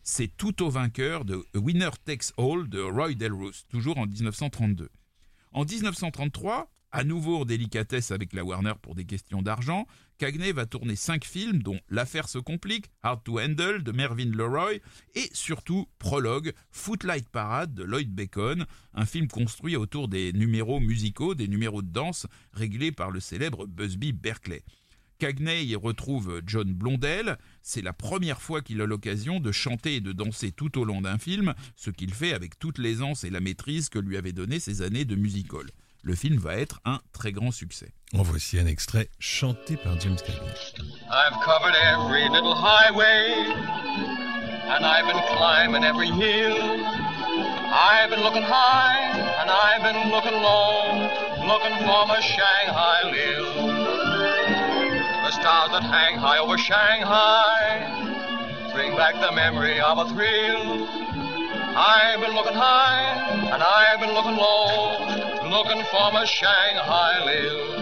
C'est 0.09 0.37
tout 0.37 0.63
au 0.63 0.69
vainqueur 0.69 1.25
de 1.25 1.45
Winner 1.53 1.89
Takes 2.05 2.31
All 2.37 2.69
de 2.69 2.79
Roy 2.79 3.15
Delrose, 3.15 3.65
toujours 3.67 3.97
en 3.97 4.07
1932. 4.07 4.87
En 5.51 5.65
1933, 5.65 6.71
à 6.93 7.03
nouveau 7.03 7.41
en 7.41 7.45
délicatesse 7.45 8.11
avec 8.11 8.31
la 8.31 8.45
Warner 8.45 8.71
pour 8.81 8.95
des 8.95 9.03
questions 9.03 9.41
d'argent, 9.41 9.85
Cagney 10.17 10.53
va 10.53 10.65
tourner 10.65 10.95
cinq 10.95 11.25
films 11.25 11.61
dont 11.61 11.77
L'affaire 11.89 12.29
se 12.29 12.39
complique, 12.39 12.89
Hard 13.03 13.21
to 13.25 13.37
Handle 13.37 13.83
de 13.83 13.91
Mervyn 13.91 14.31
Leroy 14.31 14.75
et 15.13 15.29
surtout 15.33 15.89
Prologue, 15.99 16.53
Footlight 16.71 17.27
Parade 17.27 17.73
de 17.73 17.83
Lloyd 17.83 18.09
Bacon, 18.09 18.65
un 18.93 19.05
film 19.05 19.27
construit 19.27 19.75
autour 19.75 20.07
des 20.07 20.31
numéros 20.31 20.79
musicaux, 20.79 21.35
des 21.35 21.49
numéros 21.49 21.81
de 21.81 21.91
danse 21.91 22.27
réglés 22.53 22.93
par 22.93 23.11
le 23.11 23.19
célèbre 23.19 23.67
Busby 23.67 24.13
Berkeley. 24.13 24.63
Cagney 25.19 25.65
y 25.65 25.75
retrouve 25.75 26.41
John 26.45 26.73
Blondell. 26.73 27.37
C'est 27.61 27.81
la 27.81 27.93
première 27.93 28.41
fois 28.41 28.61
qu'il 28.61 28.81
a 28.81 28.85
l'occasion 28.85 29.39
de 29.39 29.51
chanter 29.51 29.95
et 29.95 30.01
de 30.01 30.11
danser 30.11 30.51
tout 30.51 30.77
au 30.79 30.85
long 30.85 31.01
d'un 31.01 31.17
film, 31.17 31.53
ce 31.75 31.89
qu'il 31.89 32.13
fait 32.13 32.33
avec 32.33 32.59
toute 32.59 32.77
l'aisance 32.77 33.23
et 33.23 33.29
la 33.29 33.39
maîtrise 33.39 33.89
que 33.89 33.99
lui 33.99 34.17
avaient 34.17 34.31
donné 34.31 34.59
ses 34.59 34.81
années 34.81 35.05
de 35.05 35.15
musical 35.15 35.67
le 36.07 36.15
film 36.15 36.37
va 36.37 36.55
être 36.55 36.79
un 36.85 37.01
très 37.11 37.33
grand 37.33 37.51
succès. 37.51 37.91
En 38.13 38.21
voici 38.21 38.57
un 38.57 38.65
extrait 38.65 39.09
chanté 39.19 39.75
par 39.75 39.99
James 39.99 40.15
Cagney. 40.15 40.53
I've 41.11 41.37
covered 41.43 41.75
every 41.75 42.29
little 42.29 42.55
highway 42.55 43.51
and 44.69 44.85
I've 44.85 45.05
been 45.05 45.21
climbing 45.35 45.83
every 45.83 46.07
hill. 46.07 46.55
I've 47.73 48.09
been 48.09 48.23
looking 48.23 48.43
high 48.43 49.19
and 49.41 49.49
I've 49.51 49.83
been 49.83 50.09
looking 50.09 50.41
low, 50.41 51.09
looking 51.45 51.75
for 51.85 52.07
my 52.07 52.21
Shanghai 52.21 53.11
Lil. 53.11 53.76
Stars 55.41 55.69
that 55.71 55.83
hang 55.83 56.17
high 56.17 56.39
over 56.39 56.57
Shanghai 56.57 58.07
bring 58.73 58.95
back 58.97 59.13
the 59.15 59.31
memory 59.31 59.79
of 59.79 59.97
a 59.99 60.05
thrill. 60.09 60.87
I've 61.77 62.19
been 62.21 62.33
looking 62.33 62.53
high 62.53 63.49
and 63.53 63.61
I've 63.61 63.99
been 63.99 64.13
looking 64.13 64.35
low 64.35 65.27
looking 65.49 65.83
for 65.85 66.11
my 66.11 66.25
Shanghai 66.25 67.23
Lil. 67.23 67.77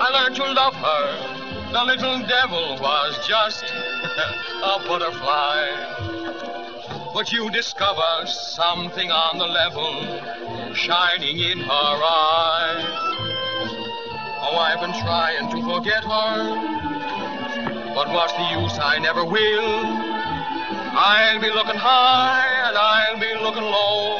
I 0.00 0.08
learned 0.12 0.36
to 0.36 0.52
love 0.52 0.74
her. 0.74 1.72
The 1.72 1.84
little 1.84 2.26
devil 2.26 2.78
was 2.80 3.26
just 3.26 3.62
a 3.64 4.78
butterfly. 4.88 5.68
But 7.12 7.32
you 7.32 7.50
discover 7.50 8.26
something 8.26 9.10
on 9.10 9.36
the 9.36 9.46
level 9.46 10.74
shining 10.74 11.38
in 11.38 11.60
her 11.60 11.68
eyes. 11.70 13.11
Oh, 14.54 14.58
I've 14.58 14.80
been 14.80 14.92
trying 15.00 15.48
to 15.48 15.62
forget 15.62 16.04
her. 16.04 16.34
But 17.94 18.08
what's 18.12 18.34
the 18.34 18.60
use? 18.60 18.78
I 18.78 18.98
never 18.98 19.24
will. 19.24 19.70
I'll 20.94 21.40
be 21.40 21.48
looking 21.48 21.80
high 21.80 22.44
and 22.68 22.76
I'll 22.76 23.18
be 23.18 23.32
looking 23.42 23.62
low. 23.62 24.12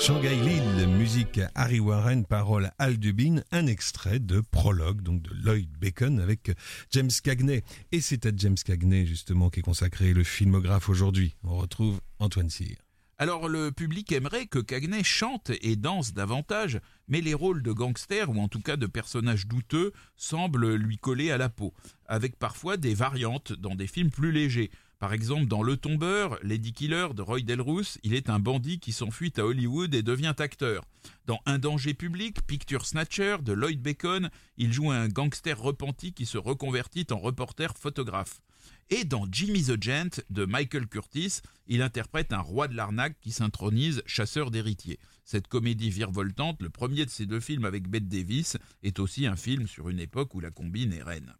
Shanghai 0.00 0.34
Lil, 0.34 0.88
musique 0.88 1.40
Harry 1.56 1.80
Warren, 1.80 2.24
parole 2.24 2.70
Al 2.78 2.98
Dubin, 2.98 3.42
un 3.50 3.66
extrait 3.66 4.20
de 4.20 4.40
prologue 4.40 5.02
donc 5.02 5.22
de 5.22 5.30
Lloyd 5.44 5.68
Bacon 5.80 6.20
avec 6.20 6.52
James 6.90 7.10
Cagney. 7.22 7.62
Et 7.92 8.00
c'est 8.00 8.26
à 8.26 8.30
James 8.36 8.56
Cagney 8.64 9.06
justement 9.06 9.50
qu'est 9.50 9.62
consacré 9.62 10.12
le 10.12 10.22
filmographe 10.22 10.88
aujourd'hui. 10.88 11.34
On 11.44 11.56
retrouve 11.56 12.00
Antoine 12.20 12.50
Cyr. 12.50 12.85
Alors 13.18 13.48
le 13.48 13.72
public 13.72 14.12
aimerait 14.12 14.44
que 14.46 14.58
Cagney 14.58 15.02
chante 15.02 15.50
et 15.62 15.76
danse 15.76 16.12
davantage, 16.12 16.80
mais 17.08 17.22
les 17.22 17.32
rôles 17.32 17.62
de 17.62 17.72
gangster 17.72 18.28
ou 18.28 18.38
en 18.38 18.48
tout 18.48 18.60
cas 18.60 18.76
de 18.76 18.86
personnages 18.86 19.46
douteux 19.46 19.94
semblent 20.16 20.74
lui 20.74 20.98
coller 20.98 21.30
à 21.30 21.38
la 21.38 21.48
peau, 21.48 21.72
avec 22.04 22.36
parfois 22.38 22.76
des 22.76 22.92
variantes 22.92 23.54
dans 23.54 23.74
des 23.74 23.86
films 23.86 24.10
plus 24.10 24.32
légers. 24.32 24.70
Par 24.98 25.14
exemple, 25.14 25.46
dans 25.46 25.62
Le 25.62 25.78
Tombeur, 25.78 26.38
Lady 26.42 26.74
Killer 26.74 27.08
de 27.14 27.22
Roy 27.22 27.40
Delrousse, 27.40 27.98
il 28.02 28.12
est 28.12 28.28
un 28.28 28.38
bandit 28.38 28.80
qui 28.80 28.92
s'enfuit 28.92 29.32
à 29.38 29.46
Hollywood 29.46 29.94
et 29.94 30.02
devient 30.02 30.34
acteur. 30.36 30.84
Dans 31.24 31.40
Un 31.46 31.58
danger 31.58 31.94
public, 31.94 32.46
Picture 32.46 32.84
Snatcher 32.84 33.38
de 33.42 33.54
Lloyd 33.54 33.80
Bacon, 33.80 34.28
il 34.58 34.74
joue 34.74 34.90
un 34.90 35.08
gangster 35.08 35.58
repenti 35.58 36.12
qui 36.12 36.26
se 36.26 36.36
reconvertit 36.36 37.06
en 37.10 37.18
reporter 37.18 37.78
photographe. 37.78 38.40
Et 38.90 39.04
dans 39.04 39.26
Jimmy 39.30 39.64
the 39.64 39.82
Gent 39.82 40.22
de 40.30 40.44
Michael 40.44 40.86
Curtis, 40.86 41.40
il 41.66 41.82
interprète 41.82 42.32
un 42.32 42.40
roi 42.40 42.68
de 42.68 42.74
l'arnaque 42.74 43.18
qui 43.20 43.32
s'intronise 43.32 44.02
chasseur 44.06 44.50
d'héritiers. 44.50 45.00
Cette 45.24 45.48
comédie 45.48 45.90
virevoltante, 45.90 46.62
le 46.62 46.70
premier 46.70 47.04
de 47.04 47.10
ces 47.10 47.26
deux 47.26 47.40
films 47.40 47.64
avec 47.64 47.88
Bette 47.88 48.08
Davis, 48.08 48.56
est 48.82 49.00
aussi 49.00 49.26
un 49.26 49.36
film 49.36 49.66
sur 49.66 49.88
une 49.88 49.98
époque 49.98 50.34
où 50.34 50.40
la 50.40 50.50
combine 50.50 50.92
est 50.92 51.02
reine. 51.02 51.34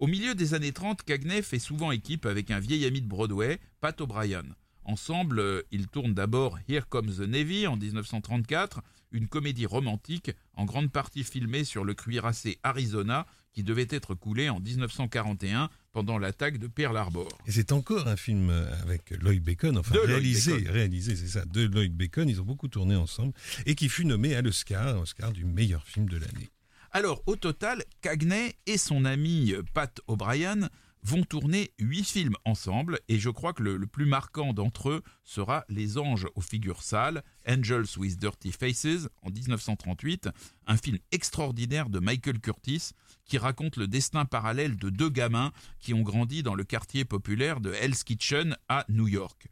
Au 0.00 0.08
milieu 0.08 0.34
des 0.34 0.54
années 0.54 0.72
30, 0.72 1.04
Cagney 1.04 1.42
fait 1.42 1.60
souvent 1.60 1.92
équipe 1.92 2.26
avec 2.26 2.50
un 2.50 2.58
vieil 2.58 2.84
ami 2.84 3.00
de 3.00 3.06
Broadway, 3.06 3.60
Pat 3.80 4.00
O'Brien. 4.00 4.42
Ensemble, 4.82 5.38
euh, 5.38 5.62
ils 5.70 5.86
tournent 5.86 6.12
d'abord 6.12 6.58
Here 6.68 6.86
Comes 6.88 7.14
the 7.14 7.20
Navy 7.20 7.66
en 7.66 7.76
1934, 7.76 8.82
une 9.12 9.28
comédie 9.28 9.64
romantique 9.64 10.32
en 10.54 10.64
grande 10.64 10.90
partie 10.90 11.24
filmée 11.24 11.64
sur 11.64 11.84
le 11.84 11.94
cuirassé 11.94 12.58
Arizona 12.64 13.26
qui 13.54 13.62
devait 13.62 13.86
être 13.90 14.14
coulé 14.14 14.48
en 14.48 14.60
1941 14.60 15.70
pendant 15.92 16.18
l'attaque 16.18 16.58
de 16.58 16.66
Pearl 16.66 16.96
Harbor. 16.96 17.28
Et 17.46 17.52
c'est 17.52 17.72
encore 17.72 18.08
un 18.08 18.16
film 18.16 18.50
avec 18.82 19.10
Lloyd 19.22 19.42
Bacon, 19.42 19.78
enfin 19.78 19.94
réalisé, 20.04 20.52
réalisé, 20.68 21.16
c'est 21.16 21.28
ça, 21.28 21.44
de 21.44 21.62
Lloyd 21.66 21.94
Bacon. 21.94 22.28
Ils 22.28 22.40
ont 22.40 22.44
beaucoup 22.44 22.68
tourné 22.68 22.96
ensemble 22.96 23.32
et 23.64 23.74
qui 23.74 23.88
fut 23.88 24.04
nommé 24.04 24.34
à 24.34 24.42
l'Oscar, 24.42 25.00
Oscar 25.00 25.32
du 25.32 25.44
meilleur 25.44 25.86
film 25.86 26.08
de 26.08 26.18
l'année. 26.18 26.50
Alors, 26.96 27.24
au 27.26 27.34
total, 27.34 27.82
Cagney 28.02 28.54
et 28.66 28.78
son 28.78 29.04
ami 29.04 29.52
euh, 29.52 29.62
Pat 29.74 30.00
O'Brien 30.06 30.70
vont 31.04 31.22
tourner 31.22 31.70
huit 31.78 32.04
films 32.04 32.36
ensemble 32.44 32.98
et 33.08 33.18
je 33.18 33.28
crois 33.28 33.52
que 33.52 33.62
le, 33.62 33.86
plus 33.86 34.06
marquant 34.06 34.54
d'entre 34.54 34.88
eux 34.88 35.02
sera 35.22 35.64
Les 35.68 35.98
Anges 35.98 36.26
aux 36.34 36.40
figures 36.40 36.82
sales, 36.82 37.22
Angels 37.46 37.98
with 37.98 38.18
Dirty 38.18 38.52
Faces 38.52 39.08
en 39.22 39.30
1938, 39.30 40.30
un 40.66 40.76
film 40.76 40.98
extraordinaire 41.12 41.90
de 41.90 42.00
Michael 42.00 42.40
Curtis 42.40 42.90
qui 43.26 43.36
raconte 43.38 43.76
le 43.76 43.86
destin 43.86 44.24
parallèle 44.24 44.76
de 44.76 44.88
deux 44.88 45.10
gamins 45.10 45.52
qui 45.78 45.92
ont 45.92 46.02
grandi 46.02 46.42
dans 46.42 46.54
le 46.54 46.64
quartier 46.64 47.04
populaire 47.04 47.60
de 47.60 47.72
Hell's 47.72 48.02
Kitchen 48.02 48.56
à 48.68 48.86
New 48.88 49.06
York. 49.06 49.46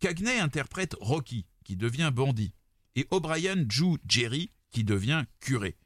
Cagney 0.00 0.38
interprète 0.40 0.96
Rocky 1.00 1.46
qui 1.64 1.76
devient 1.76 2.10
bandit 2.12 2.52
et 2.96 3.06
O'Brien 3.10 3.64
joue 3.68 3.98
Jerry 4.08 4.50
qui 4.70 4.82
devient 4.82 5.24
curé. 5.40 5.76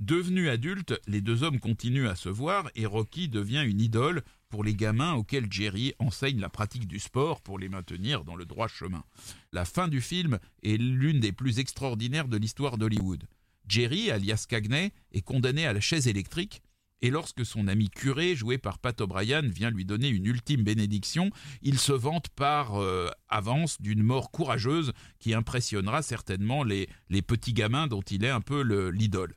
Devenus 0.00 0.48
adultes, 0.48 0.98
les 1.06 1.20
deux 1.20 1.42
hommes 1.42 1.60
continuent 1.60 2.08
à 2.08 2.14
se 2.14 2.30
voir 2.30 2.70
et 2.74 2.86
Rocky 2.86 3.28
devient 3.28 3.64
une 3.66 3.82
idole 3.82 4.22
pour 4.50 4.64
les 4.64 4.74
gamins 4.74 5.14
auxquels 5.14 5.50
Jerry 5.50 5.94
enseigne 5.98 6.40
la 6.40 6.50
pratique 6.50 6.86
du 6.86 6.98
sport 6.98 7.40
pour 7.40 7.58
les 7.58 7.68
maintenir 7.68 8.24
dans 8.24 8.36
le 8.36 8.44
droit 8.44 8.68
chemin. 8.68 9.04
La 9.52 9.64
fin 9.64 9.88
du 9.88 10.00
film 10.00 10.38
est 10.62 10.76
l'une 10.76 11.20
des 11.20 11.32
plus 11.32 11.58
extraordinaires 11.58 12.28
de 12.28 12.36
l'histoire 12.36 12.76
d'Hollywood. 12.76 13.24
Jerry, 13.66 14.10
alias 14.10 14.46
Cagney, 14.48 14.92
est 15.12 15.22
condamné 15.22 15.64
à 15.66 15.72
la 15.72 15.80
chaise 15.80 16.08
électrique 16.08 16.62
et 17.02 17.10
lorsque 17.10 17.46
son 17.46 17.66
ami 17.66 17.88
curé, 17.88 18.36
joué 18.36 18.58
par 18.58 18.78
Pat 18.78 19.00
O'Brien, 19.00 19.40
vient 19.42 19.70
lui 19.70 19.84
donner 19.84 20.08
une 20.08 20.26
ultime 20.26 20.62
bénédiction, 20.62 21.30
il 21.62 21.78
se 21.78 21.92
vante 21.92 22.28
par 22.28 22.76
euh, 22.76 23.08
avance 23.28 23.80
d'une 23.80 24.02
mort 24.02 24.30
courageuse 24.30 24.92
qui 25.18 25.32
impressionnera 25.32 26.02
certainement 26.02 26.62
les, 26.62 26.88
les 27.08 27.22
petits 27.22 27.54
gamins 27.54 27.86
dont 27.86 28.02
il 28.02 28.24
est 28.24 28.30
un 28.30 28.42
peu 28.42 28.60
l'idole. 28.90 29.34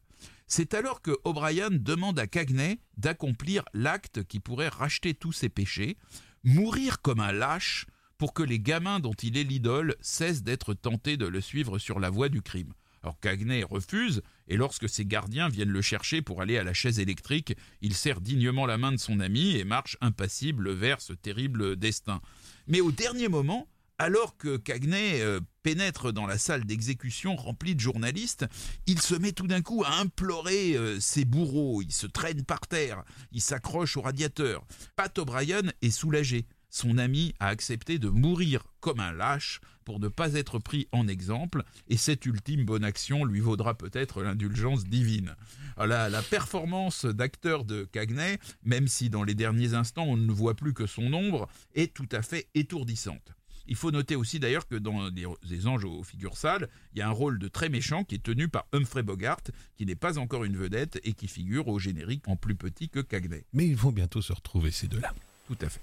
C'est 0.48 0.74
alors 0.74 1.02
que 1.02 1.12
O'Brien 1.24 1.70
demande 1.72 2.20
à 2.20 2.28
Cagney 2.28 2.80
d'accomplir 2.98 3.64
l'acte 3.74 4.24
qui 4.24 4.40
pourrait 4.40 4.70
racheter 4.70 5.14
tous 5.14 5.32
ses 5.32 5.50
péchés, 5.50 5.98
mourir 6.44 7.02
comme 7.02 7.20
un 7.20 7.32
lâche 7.32 7.86
pour 8.18 8.34
que 8.34 8.44
les 8.44 8.60
gamins 8.60 9.00
dont 9.00 9.14
il 9.14 9.38
est 9.38 9.44
l'idole 9.44 9.96
cessent 10.02 10.44
d'être 10.44 10.74
tentés 10.74 11.18
de 11.18 11.26
le 11.26 11.42
suivre 11.42 11.80
sur 11.80 12.00
la 12.00 12.10
voie 12.10 12.30
du 12.30 12.42
crime. 12.42 12.74
Alors 13.04 13.20
Cagney 13.20 13.64
refuse, 13.64 14.22
et 14.48 14.56
lorsque 14.56 14.88
ses 14.88 15.06
gardiens 15.06 15.50
viennent 15.50 15.70
le 15.70 15.82
chercher 15.82 16.22
pour 16.22 16.42
aller 16.42 16.58
à 16.58 16.64
la 16.64 16.74
chaise 16.74 17.00
électrique, 17.00 17.54
il 17.82 17.94
serre 17.94 18.22
dignement 18.22 18.66
la 18.66 18.78
main 18.78 18.94
de 18.94 18.98
son 18.98 19.20
ami 19.20 19.58
et 19.58 19.66
marche 19.66 19.98
impassible 20.00 20.72
vers 20.72 21.02
ce 21.02 21.12
terrible 21.12 21.76
destin. 21.76 22.22
Mais 22.68 22.80
au 22.80 22.94
dernier 22.94 23.28
moment, 23.28 23.68
alors 24.04 24.36
que 24.36 24.58
Cagney 24.58 25.22
euh, 25.22 25.40
pénètre 25.64 26.12
dans 26.12 26.28
la 26.28 26.38
salle 26.38 26.66
d'exécution 26.66 27.38
remplie 27.38 27.74
de 27.74 27.80
journalistes, 27.80 28.46
il 28.86 29.00
se 29.00 29.16
met 29.16 29.32
tout 29.32 29.48
d'un 29.48 29.62
coup 29.62 29.86
à 29.86 29.98
implorer 30.02 30.76
euh, 30.76 31.00
ses 31.00 31.24
bourreaux, 31.24 31.82
il 31.82 31.94
se 31.94 32.06
traîne 32.06 32.44
par 32.44 32.60
terre, 32.68 33.06
il 33.32 33.40
s'accroche 33.40 33.96
au 33.96 34.02
radiateur. 34.02 34.66
Pat 34.98 35.18
O'Brien 35.18 35.62
est 35.82 35.90
soulagé. 35.90 36.48
son 36.70 36.98
ami 36.98 37.34
a 37.40 37.48
accepté 37.48 37.98
de 37.98 38.10
mourir 38.10 38.66
comme 38.82 39.00
un 39.00 39.14
lâche 39.14 39.62
pour 39.86 40.02
ne 40.02 40.10
pas 40.10 40.34
être 40.34 40.60
pris 40.60 40.90
en 40.92 41.08
exemple, 41.08 41.64
et 41.88 41.96
cette 41.96 42.26
ultime 42.26 42.66
bonne 42.66 42.84
action 42.84 43.24
lui 43.24 43.40
vaudra 43.40 43.74
peut-être 43.74 44.22
l'indulgence 44.22 44.84
divine. 44.84 45.34
La, 45.78 46.10
la 46.10 46.22
performance 46.22 47.06
d'acteur 47.06 47.64
de 47.64 47.86
Cagney, 47.86 48.38
même 48.66 48.90
si 48.90 49.10
dans 49.10 49.24
les 49.24 49.36
derniers 49.36 49.76
instants 49.76 50.08
on 50.08 50.18
ne 50.18 50.32
voit 50.34 50.56
plus 50.56 50.74
que 50.74 50.88
son 50.88 51.14
ombre, 51.14 51.48
est 51.74 51.94
tout 51.94 52.10
à 52.12 52.22
fait 52.22 52.50
étourdissante. 52.54 53.34
Il 53.68 53.76
faut 53.76 53.92
noter 53.92 54.16
aussi 54.16 54.40
d'ailleurs 54.40 54.68
que 54.68 54.76
dans 54.76 55.10
des, 55.10 55.68
anges 55.68 55.86
aux 55.86 56.04
figures 56.04 56.38
sales, 56.38 56.70
il 56.94 57.00
y 57.00 57.02
a 57.02 57.08
un 57.08 57.12
rôle 57.12 57.40
de 57.40 57.48
très 57.48 57.70
méchant 57.70 58.04
qui 58.04 58.16
est 58.16 58.24
tenu 58.24 58.50
par 58.50 58.66
Humphrey 58.74 59.04
Bogart, 59.04 59.42
qui 59.78 59.86
n'est 59.86 59.96
pas 59.96 60.18
encore 60.18 60.44
une 60.44 60.58
vedette 60.58 61.00
et 61.04 61.14
qui 61.14 61.28
figure 61.28 61.68
au 61.68 61.80
générique 61.80 62.28
en 62.28 62.36
plus 62.36 62.56
petit 62.56 62.90
que 62.90 63.00
Cagney. 63.00 63.46
Mais 63.54 63.68
ils 63.68 63.76
vont 63.76 63.92
bientôt 63.92 64.22
se 64.22 64.34
retrouver 64.34 64.72
ces 64.72 64.88
deux-là. 64.88 65.14
Tout 65.48 65.58
à 65.62 65.70
fait. 65.70 65.82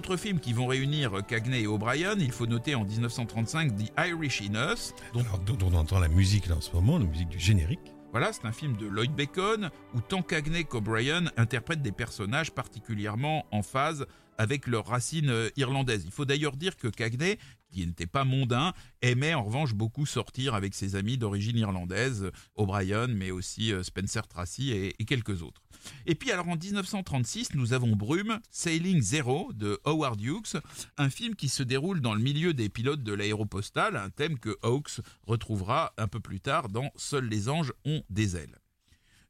Autres 0.00 0.16
films 0.16 0.40
qui 0.40 0.54
vont 0.54 0.66
réunir 0.66 1.12
Cagney 1.28 1.60
et 1.60 1.66
O'Brien, 1.66 2.14
il 2.18 2.32
faut 2.32 2.46
noter 2.46 2.74
en 2.74 2.86
1935 2.86 3.76
The 3.76 3.92
Irish 4.08 4.40
in 4.40 4.72
Us, 4.72 4.94
dont 5.12 5.20
Alors, 5.20 5.40
dont 5.40 5.58
on 5.62 5.74
entend 5.74 5.98
la 5.98 6.08
musique 6.08 6.46
là 6.46 6.56
en 6.56 6.62
ce 6.62 6.72
moment, 6.72 6.98
la 6.98 7.04
musique 7.04 7.28
du 7.28 7.38
générique. 7.38 7.92
Voilà, 8.10 8.32
c'est 8.32 8.46
un 8.46 8.52
film 8.52 8.78
de 8.78 8.86
Lloyd 8.86 9.14
Bacon 9.14 9.68
où 9.94 10.00
tant 10.00 10.22
Cagney 10.22 10.64
qu'O'Brien 10.64 11.24
interprètent 11.36 11.82
des 11.82 11.92
personnages 11.92 12.50
particulièrement 12.50 13.44
en 13.52 13.62
phase 13.62 14.06
avec 14.38 14.66
leurs 14.66 14.86
racines 14.86 15.50
irlandaises. 15.58 16.04
Il 16.06 16.12
faut 16.12 16.24
d'ailleurs 16.24 16.56
dire 16.56 16.78
que 16.78 16.88
Cagney, 16.88 17.38
qui 17.70 17.86
n'était 17.86 18.06
pas 18.06 18.24
mondain, 18.24 18.72
aimait 19.02 19.34
en 19.34 19.44
revanche 19.44 19.74
beaucoup 19.74 20.06
sortir 20.06 20.54
avec 20.54 20.74
ses 20.74 20.96
amis 20.96 21.18
d'origine 21.18 21.58
irlandaise, 21.58 22.30
O'Brien, 22.54 23.06
mais 23.08 23.30
aussi 23.30 23.72
euh, 23.72 23.82
Spencer 23.82 24.26
Tracy 24.26 24.72
et, 24.72 24.92
quelques 25.04 25.42
autres. 25.42 25.62
Et 26.06 26.14
puis 26.14 26.30
alors 26.30 26.48
en 26.48 26.56
1936, 26.56 27.54
nous 27.54 27.72
avons 27.72 27.96
Brume, 27.96 28.38
Sailing 28.50 29.00
Zero 29.00 29.52
de 29.52 29.80
Howard 29.84 30.20
Hughes, 30.20 30.60
un 30.98 31.10
film 31.10 31.34
qui 31.34 31.48
se 31.48 31.62
déroule 31.62 32.00
dans 32.00 32.14
le 32.14 32.20
milieu 32.20 32.54
des 32.54 32.68
pilotes 32.68 33.02
de 33.02 33.12
l'aéropostale, 33.12 33.96
un 33.96 34.10
thème 34.10 34.38
que 34.38 34.56
Hawks 34.62 35.00
retrouvera 35.26 35.92
un 35.96 36.06
peu 36.06 36.20
plus 36.20 36.40
tard 36.40 36.68
dans 36.68 36.90
Seuls 36.96 37.28
les 37.28 37.48
anges 37.48 37.72
ont 37.84 38.02
des 38.10 38.36
ailes. 38.36 38.58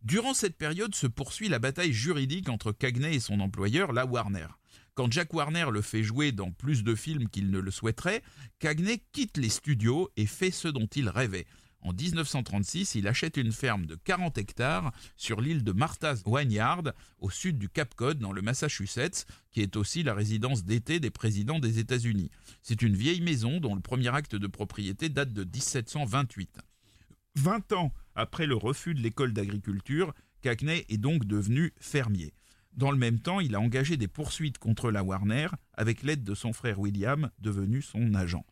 Durant 0.03 0.33
cette 0.33 0.57
période 0.57 0.95
se 0.95 1.07
poursuit 1.07 1.49
la 1.49 1.59
bataille 1.59 1.93
juridique 1.93 2.49
entre 2.49 2.73
Cagney 2.73 3.15
et 3.15 3.21
son 3.21 3.41
employeur, 3.41 3.93
la 3.93 4.07
Warner. 4.07 4.47
Quand 5.00 5.11
Jack 5.11 5.33
Warner 5.33 5.64
le 5.73 5.80
fait 5.80 6.02
jouer 6.02 6.30
dans 6.30 6.50
plus 6.50 6.85
de 6.85 6.95
films 6.95 7.30
qu'il 7.30 7.50
ne 7.50 7.59
le 7.59 7.71
souhaiterait, 7.71 8.23
Cagney 8.59 9.02
quitte 9.12 9.38
les 9.38 9.49
studios 9.49 10.11
et 10.19 10.26
fait 10.26 10.50
ce 10.50 10.69
dont 10.69 10.88
il 10.95 11.09
rêvait. 11.09 11.47
En 11.80 11.95
1936, 11.95 12.97
il 12.97 13.09
achète 13.09 13.38
une 13.38 13.50
ferme 13.50 13.87
de 13.87 13.95
40 13.95 14.37
hectares 14.37 14.92
sur 15.16 15.40
l'île 15.40 15.64
de 15.64 15.73
Martha's 15.73 16.23
Vineyard, 16.26 16.83
au 17.19 17.30
sud 17.30 17.57
du 17.57 17.71
Cap 17.71 17.95
Cod, 17.95 18.19
dans 18.19 18.33
le 18.33 18.42
Massachusetts, 18.42 19.25
qui 19.50 19.62
est 19.62 19.75
aussi 19.76 20.02
la 20.02 20.12
résidence 20.12 20.64
d'été 20.64 21.00
des 21.00 21.09
présidents 21.09 21.61
des 21.61 21.78
États-Unis. 21.78 22.30
C'est 22.61 22.83
une 22.83 22.95
vieille 22.95 23.23
maison 23.23 23.59
dont 23.59 23.75
le 23.75 23.80
premier 23.80 24.14
acte 24.14 24.37
de 24.37 24.47
propriété 24.49 25.09
date 25.09 25.33
de 25.33 25.45
1728. 25.45 26.59
20 27.37 27.73
ans 27.73 27.95
après 28.14 28.47
le 28.47 28.54
refus 28.54 28.92
de 28.92 29.00
l'école 29.00 29.33
d'agriculture, 29.33 30.12
Cagney 30.42 30.85
est 30.90 30.99
donc 30.99 31.25
devenu 31.25 31.73
fermier. 31.80 32.34
Dans 32.73 32.91
le 32.91 32.97
même 32.97 33.21
temps, 33.21 33.41
il 33.41 33.54
a 33.54 33.61
engagé 33.61 33.97
des 33.97 34.09
poursuites 34.09 34.59
contre 34.59 34.91
la 34.91 35.02
Warner 35.02 35.49
avec 35.75 36.02
l'aide 36.02 36.25
de 36.25 36.35
son 36.35 36.52
frère 36.52 36.78
William, 36.78 37.30
devenu 37.41 37.83
son 37.83 38.15
agent. 38.15 38.45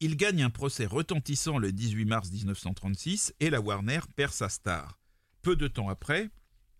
Il 0.00 0.16
gagne 0.16 0.42
un 0.42 0.50
procès 0.50 0.86
retentissant 0.86 1.58
le 1.58 1.72
18 1.72 2.04
mars 2.04 2.30
1936 2.30 3.34
et 3.40 3.50
la 3.50 3.60
Warner 3.60 4.00
perd 4.16 4.32
sa 4.32 4.48
star. 4.48 4.98
Peu 5.42 5.56
de 5.56 5.68
temps 5.68 5.88
après, 5.88 6.30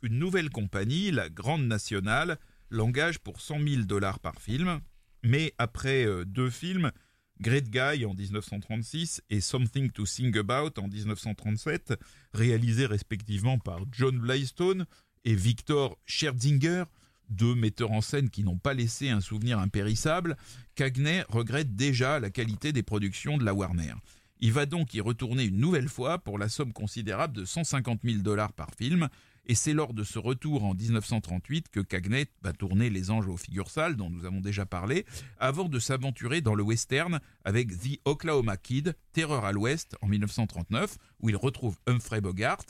une 0.03 0.19
nouvelle 0.19 0.51
compagnie, 0.51 1.11
la 1.11 1.31
Grande 1.31 1.65
Nationale, 1.65 2.39
l'engage 2.71 3.19
pour 3.19 3.41
100 3.41 3.67
000 3.67 3.83
dollars 3.85 4.19
par 4.19 4.41
film, 4.41 4.81
mais 5.23 5.55
après 5.59 6.05
euh, 6.05 6.25
deux 6.25 6.51
films, 6.51 6.93
Great 7.41 7.71
Guy 7.71 8.05
en 8.05 8.15
1936 8.15 9.23
et 9.31 9.41
Something 9.41 9.91
to 9.91 10.07
Sing 10.07 10.37
About 10.37 10.79
en 10.79 10.89
1937, 10.89 11.95
réalisés 12.33 12.87
respectivement 12.87 13.59
par 13.59 13.81
John 13.91 14.19
Blaistone 14.19 14.87
et 15.25 15.35
Victor 15.35 15.99
Scherzinger, 16.07 16.85
deux 17.31 17.55
metteurs 17.55 17.93
en 17.93 18.01
scène 18.01 18.31
qui 18.31 18.45
n'ont 18.45 18.59
pas 18.59 18.75
laissé 18.75 19.09
un 19.09 19.21
souvenir 19.21 19.59
impérissable, 19.59 20.37
Cagney 20.75 21.25
regrette 21.29 21.75
déjà 21.75 22.21
la 22.21 22.31
qualité 22.31 22.73
des 22.73 22.83
productions 22.83 23.39
de 23.39 23.45
la 23.45 23.55
Warner. 23.55 23.95
Il 24.41 24.53
va 24.53 24.67
donc 24.67 24.95
y 24.95 25.01
retourner 25.01 25.45
une 25.45 25.59
nouvelle 25.59 25.89
fois 25.89 26.19
pour 26.19 26.39
la 26.39 26.49
somme 26.49 26.73
considérable 26.73 27.35
de 27.35 27.45
150 27.45 28.01
000 28.05 28.19
dollars 28.19 28.53
par 28.53 28.71
film, 28.77 29.09
et 29.47 29.55
c'est 29.55 29.75
lors 29.75 29.93
de 29.93 30.05
ce 30.05 30.19
retour 30.19 30.65
en 30.65 30.75
1938 30.75 31.69
que 31.69 31.81
Cagney 31.81 32.27
va 32.43 32.53
tourner 32.53 32.89
Les 32.91 33.11
Anges 33.11 33.29
aux 33.29 33.37
figures 33.37 33.71
sales, 33.71 33.97
dont 33.97 34.11
nous 34.11 34.25
avons 34.25 34.41
déjà 34.41 34.65
parlé, 34.65 35.05
avant 35.39 35.69
de 35.69 35.79
s'aventurer 35.79 36.41
dans 36.41 36.55
le 36.55 36.63
western 36.63 37.21
avec 37.45 37.69
The 37.69 38.01
Oklahoma 38.05 38.57
Kid, 38.57 38.97
Terreur 39.13 39.45
à 39.45 39.53
l'Ouest, 39.53 39.97
en 40.01 40.09
1939, 40.09 40.97
où 41.21 41.29
il 41.29 41.37
retrouve 41.37 41.79
Humphrey 41.87 42.21
Bogart. 42.21 42.65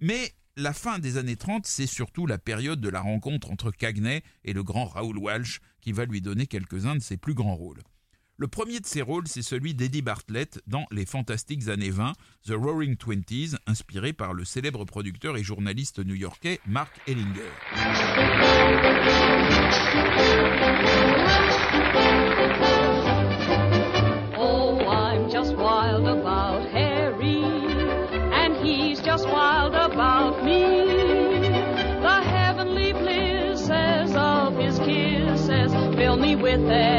Mais 0.00 0.32
la 0.56 0.72
fin 0.72 0.98
des 0.98 1.16
années 1.16 1.36
30, 1.36 1.66
c'est 1.66 1.86
surtout 1.86 2.26
la 2.26 2.38
période 2.38 2.80
de 2.80 2.88
la 2.88 3.00
rencontre 3.00 3.50
entre 3.50 3.70
Cagney 3.70 4.22
et 4.44 4.52
le 4.52 4.62
grand 4.62 4.86
Raoul 4.86 5.18
Walsh, 5.18 5.60
qui 5.80 5.92
va 5.92 6.04
lui 6.04 6.20
donner 6.20 6.46
quelques-uns 6.46 6.94
de 6.94 7.00
ses 7.00 7.16
plus 7.16 7.34
grands 7.34 7.56
rôles. 7.56 7.82
Le 8.36 8.48
premier 8.48 8.80
de 8.80 8.86
ces 8.86 9.00
rôles, 9.00 9.28
c'est 9.28 9.42
celui 9.42 9.74
d'Eddie 9.74 10.02
Bartlett 10.02 10.60
dans 10.66 10.86
Les 10.90 11.06
Fantastiques 11.06 11.68
années 11.68 11.90
20, 11.90 12.14
The 12.46 12.52
Roaring 12.52 12.96
Twenties, 12.96 13.54
inspiré 13.66 14.12
par 14.12 14.34
le 14.34 14.44
célèbre 14.44 14.84
producteur 14.84 15.36
et 15.36 15.44
journaliste 15.44 16.04
new-yorkais 16.04 16.60
Mark 16.66 17.00
Ellinger. 17.06 17.42
usted. 36.64 36.93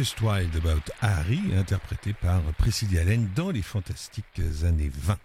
Just 0.00 0.22
Wild 0.22 0.56
About 0.56 0.90
Harry, 1.02 1.42
interprété 1.54 2.14
par 2.14 2.40
Priscilla 2.56 3.02
Allen 3.02 3.28
dans 3.36 3.50
les 3.50 3.60
fantastiques 3.60 4.40
années 4.64 4.90
20. 4.94 5.18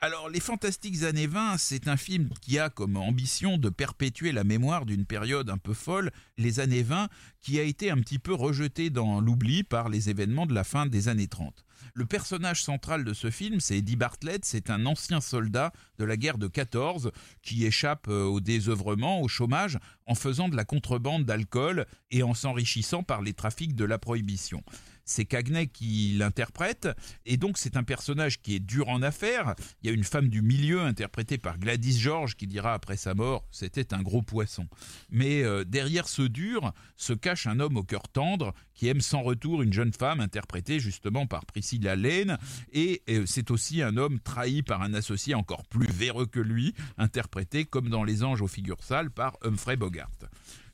Alors, 0.00 0.28
Les 0.28 0.38
Fantastiques 0.38 1.02
années 1.02 1.26
20, 1.26 1.58
c'est 1.58 1.88
un 1.88 1.96
film 1.96 2.28
qui 2.40 2.56
a 2.60 2.70
comme 2.70 2.96
ambition 2.96 3.58
de 3.58 3.68
perpétuer 3.68 4.30
la 4.30 4.44
mémoire 4.44 4.86
d'une 4.86 5.04
période 5.04 5.50
un 5.50 5.58
peu 5.58 5.74
folle, 5.74 6.12
les 6.36 6.60
années 6.60 6.84
20, 6.84 7.08
qui 7.40 7.58
a 7.58 7.64
été 7.64 7.90
un 7.90 7.96
petit 7.96 8.20
peu 8.20 8.32
rejetée 8.32 8.90
dans 8.90 9.20
l'oubli 9.20 9.64
par 9.64 9.88
les 9.88 10.08
événements 10.08 10.46
de 10.46 10.54
la 10.54 10.62
fin 10.62 10.86
des 10.86 11.08
années 11.08 11.26
30. 11.26 11.64
Le 11.94 12.06
personnage 12.06 12.62
central 12.62 13.02
de 13.02 13.12
ce 13.12 13.28
film, 13.28 13.58
c'est 13.58 13.78
Eddie 13.78 13.96
Bartlett, 13.96 14.44
c'est 14.44 14.70
un 14.70 14.86
ancien 14.86 15.20
soldat 15.20 15.72
de 15.98 16.04
la 16.04 16.16
guerre 16.16 16.38
de 16.38 16.46
14 16.46 17.10
qui 17.42 17.66
échappe 17.66 18.06
euh, 18.06 18.22
au 18.22 18.38
désœuvrement, 18.38 19.20
au 19.20 19.26
chômage, 19.26 19.80
en 20.06 20.14
faisant 20.14 20.48
de 20.48 20.54
la 20.54 20.64
contrebande 20.64 21.24
d'alcool 21.24 21.86
et 22.12 22.22
en 22.22 22.34
s'enrichissant 22.34 23.02
par 23.02 23.20
les 23.20 23.32
trafics 23.32 23.74
de 23.74 23.84
la 23.84 23.98
prohibition 23.98 24.62
c'est 25.08 25.24
Cagney 25.24 25.66
qui 25.66 26.14
l'interprète, 26.18 26.88
et 27.26 27.36
donc 27.36 27.58
c'est 27.58 27.76
un 27.76 27.82
personnage 27.82 28.40
qui 28.40 28.54
est 28.54 28.60
dur 28.60 28.88
en 28.88 29.02
affaires. 29.02 29.54
Il 29.82 29.88
y 29.88 29.90
a 29.90 29.94
une 29.94 30.04
femme 30.04 30.28
du 30.28 30.42
milieu 30.42 30.82
interprétée 30.82 31.38
par 31.38 31.58
Gladys 31.58 31.98
George 31.98 32.36
qui 32.36 32.46
dira 32.46 32.74
après 32.74 32.96
sa 32.96 33.14
mort 33.14 33.46
c'était 33.50 33.94
un 33.94 34.02
gros 34.02 34.22
poisson. 34.22 34.66
Mais 35.10 35.42
euh, 35.42 35.64
derrière 35.64 36.08
ce 36.08 36.22
dur 36.22 36.72
se 36.96 37.12
cache 37.12 37.46
un 37.46 37.60
homme 37.60 37.76
au 37.76 37.82
cœur 37.82 38.08
tendre 38.08 38.54
qui 38.74 38.88
aime 38.88 39.00
sans 39.00 39.22
retour 39.22 39.62
une 39.62 39.72
jeune 39.72 39.92
femme 39.92 40.20
interprétée 40.20 40.78
justement 40.80 41.26
par 41.26 41.46
Priscilla 41.46 41.96
Lane, 41.96 42.38
et 42.72 43.02
euh, 43.08 43.24
c'est 43.26 43.50
aussi 43.50 43.82
un 43.82 43.96
homme 43.96 44.20
trahi 44.20 44.62
par 44.62 44.82
un 44.82 44.94
associé 44.94 45.34
encore 45.34 45.64
plus 45.66 45.90
véreux 45.90 46.26
que 46.26 46.40
lui, 46.40 46.74
interprété 46.96 47.64
comme 47.64 47.88
dans 47.88 48.04
Les 48.04 48.22
Anges 48.22 48.42
aux 48.42 48.48
figures 48.48 48.82
sales 48.82 49.10
par 49.10 49.36
Humphrey 49.42 49.76
Bogart. 49.76 50.10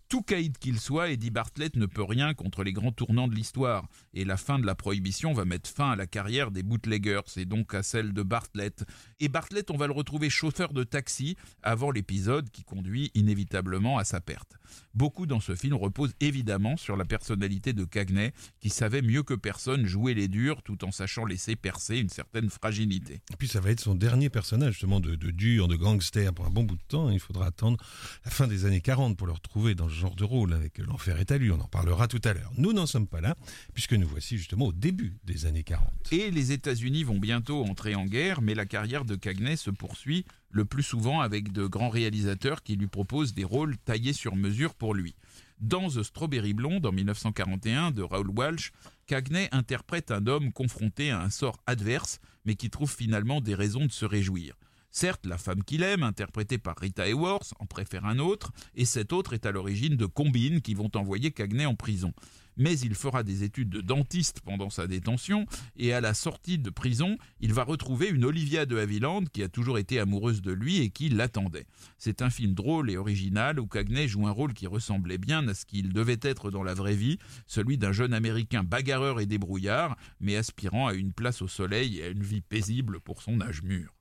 Tout 0.09 0.23
caïd 0.23 0.59
qu'il 0.59 0.79
soit, 0.79 1.11
Eddie 1.11 1.31
Bartlett 1.31 1.77
ne 1.77 1.87
peut 1.87 2.03
rien 2.03 2.35
contre 2.35 2.63
les 2.63 2.73
grands 2.73 2.93
tournants 2.93 3.27
de 3.27 3.35
l'histoire, 3.35 3.89
et 4.13 4.25
la 4.25 4.37
fin 4.37 4.59
de 4.59 4.67
la 4.67 4.75
prohibition 4.75 5.33
va 5.33 5.45
mettre 5.45 5.69
fin 5.69 5.93
à 5.93 5.97
la 5.97 6.07
carrière 6.07 6.51
des 6.51 6.63
bootleggers, 6.63 7.23
et 7.37 7.47
donc 7.47 7.75
à 7.75 7.83
celle 7.83 8.13
de 8.13 8.23
Bartlett. 8.23 8.85
Et 9.21 9.29
Bartlett, 9.29 9.71
on 9.71 9.77
va 9.77 9.87
le 9.87 9.93
retrouver 9.93 10.31
chauffeur 10.31 10.73
de 10.73 10.85
taxi 10.85 11.37
avant 11.63 11.91
l'épisode 11.91 12.51
qui 12.51 12.65
conduit 12.65 13.11
inévitablement 13.15 13.99
à 13.99 14.05
sa 14.05 14.21
perte. 14.21 14.57
Beaucoup 14.95 15.27
dans 15.27 15.41
ce 15.41 15.55
film 15.55 15.75
reposent 15.75 16.15
évidemment 16.21 16.77
sur 16.77 16.97
la 16.97 17.05
personnalité 17.05 17.73
de 17.73 17.85
Cagney, 17.85 18.33
qui 18.61 18.71
savait 18.71 19.03
mieux 19.03 19.23
que 19.23 19.35
personne 19.35 19.87
jouer 19.87 20.15
les 20.15 20.29
durs 20.29 20.63
tout 20.63 20.85
en 20.85 20.91
sachant 20.91 21.25
laisser 21.25 21.57
percer 21.57 21.99
une 21.99 22.09
certaine 22.09 22.51
fragilité. 22.51 23.21
Et 23.33 23.37
puis 23.37 23.49
ça 23.49 23.61
va 23.61 23.71
être 23.71 23.81
son 23.81 23.95
dernier 23.95 24.31
personnage, 24.31 24.75
justement, 24.75 25.01
de, 25.01 25.15
de 25.15 25.31
dur, 25.31 25.69
de 25.69 25.77
gangster 25.77 26.33
pour 26.33 26.47
un 26.47 26.51
bon 26.51 26.65
bout 26.65 26.77
de 26.77 26.83
temps. 26.87 27.11
Il 27.11 27.21
faudra 27.21 27.47
attendre 27.47 27.79
la 28.25 28.31
fin 28.31 28.47
des 28.47 28.67
années 28.67 28.81
40 28.81 29.17
pour 29.17 29.27
le 29.27 29.33
retrouver 29.33 29.75
dans 29.75 29.89
genre 29.95 30.15
de 30.15 30.25
rôle 30.25 30.53
avec 30.53 30.79
L'Enfer 30.79 31.19
est 31.19 31.31
à 31.31 31.39
lui, 31.39 31.51
on 31.51 31.61
en 31.61 31.69
parlera 31.69 32.09
tout 32.09 32.21
à 32.25 32.33
l'heure. 32.33 32.53
Nous 32.57 32.73
n'en 32.73 32.87
sommes 32.87 33.07
pas 33.07 33.21
là, 33.21 33.37
puisque 33.73 33.95
nous 33.95 34.07
voici 34.07 34.37
justement 34.37 34.67
au 34.67 34.73
début 34.73 35.17
des 35.25 35.47
années 35.47 35.63
40. 35.63 36.13
Et 36.13 36.31
les 36.31 36.53
États-Unis 36.53 37.05
vont 37.05 37.19
bientôt 37.19 37.65
entrer 37.65 37.95
en 37.95 38.05
guerre, 38.05 38.43
mais 38.43 38.55
la 38.55 38.67
carrière 38.67 39.05
de 39.05 39.15
Cagney 39.15 39.57
se 39.57 39.71
poursuit 39.71 40.25
le 40.51 40.65
plus 40.65 40.83
souvent 40.83 41.21
avec 41.21 41.53
de 41.53 41.67
grands 41.67 41.89
réalisateurs 41.89 42.63
qui 42.63 42.77
lui 42.77 42.87
proposent 42.87 43.35
des 43.35 43.45
rôles 43.45 43.77
taillés 43.79 44.13
sur 44.13 44.37
mesure 44.37 44.75
pour 44.75 44.95
lui. 44.95 45.15
Dans 45.61 45.89
The 45.89 46.03
Strawberry 46.03 46.53
Blonde 46.53 46.85
en 46.85 46.93
1941 46.93 47.91
de 47.91 48.03
Raoul 48.03 48.31
Walsh, 48.31 48.73
Cagney 49.07 49.49
interprète 49.53 50.11
un 50.11 50.27
homme 50.27 50.53
confronté 50.53 51.11
à 51.11 51.21
un 51.21 51.31
sort 51.31 51.61
adverse, 51.67 52.21
mais 52.45 52.55
qui 52.55 52.71
trouve 52.71 52.93
finalement 52.93 53.41
des 53.41 53.55
raisons 53.55 53.87
de 53.87 53.93
se 53.93 54.05
réjouir. 54.05 54.55
Certes, 54.97 55.27
la 55.27 55.39
femme 55.39 55.65
qu'il 55.65 55.83
aime, 55.83 56.05
interprétée 56.05 56.57
par 56.57 56.77
Rita 56.79 57.09
Hayworth, 57.09 57.53
en 57.59 57.67
préfère 57.67 58.05
un 58.05 58.21
autre, 58.21 58.53
et 58.77 58.85
cet 58.85 59.13
autre 59.13 59.33
est 59.33 59.45
à 59.45 59.51
l'origine 59.51 59.97
de 59.97 60.07
combines 60.07 60.61
qui 60.61 60.75
vont 60.75 60.91
envoyer 60.95 61.33
Cagney 61.33 61.67
en 61.67 61.75
prison. 61.75 62.13
Mais 62.57 62.79
il 62.79 62.95
fera 62.95 63.25
des 63.25 63.43
études 63.43 63.71
de 63.71 63.81
dentiste 63.81 64.41
pendant 64.45 64.71
sa 64.71 64.87
détention, 64.87 65.47
et 65.77 65.93
à 65.93 66.01
la 66.01 66.15
sortie 66.15 66.61
de 66.61 66.71
prison, 66.71 67.19
il 67.41 67.53
va 67.53 67.65
retrouver 67.65 68.09
une 68.09 68.25
Olivia 68.25 68.67
de 68.67 68.79
Havilland 68.79 69.25
qui 69.33 69.43
a 69.43 69.49
toujours 69.49 69.79
été 69.79 69.99
amoureuse 69.99 70.43
de 70.43 70.53
lui 70.53 70.79
et 70.79 70.91
qui 70.91 71.09
l'attendait. 71.09 71.67
C'est 71.99 72.23
un 72.23 72.31
film 72.31 72.55
drôle 72.55 72.89
et 72.89 72.97
original 72.97 73.59
où 73.59 73.67
Cagney 73.67 74.07
joue 74.07 74.29
un 74.29 74.31
rôle 74.31 74.55
qui 74.55 74.69
ressemblait 74.69 75.19
bien 75.19 75.49
à 75.49 75.55
ce 75.55 75.67
qu'il 75.67 75.93
devait 75.93 76.21
être 76.23 76.53
dans 76.53 76.63
la 76.63 76.75
vraie 76.75 76.95
vie, 76.95 77.19
celui 77.49 77.79
d'un 77.79 77.91
jeune 77.91 78.15
américain 78.15 78.63
bagarreur 78.63 79.19
et 79.19 79.27
débrouillard, 79.27 79.97
mais 80.21 80.37
aspirant 80.37 80.87
à 80.87 80.95
une 80.95 81.13
place 81.13 81.43
au 81.43 81.49
soleil 81.49 81.99
et 81.99 82.05
à 82.05 82.09
une 82.11 82.23
vie 82.23 82.43
paisible 82.43 83.01
pour 83.01 83.23
son 83.23 83.41
âge 83.41 83.65
mûr. 83.65 83.93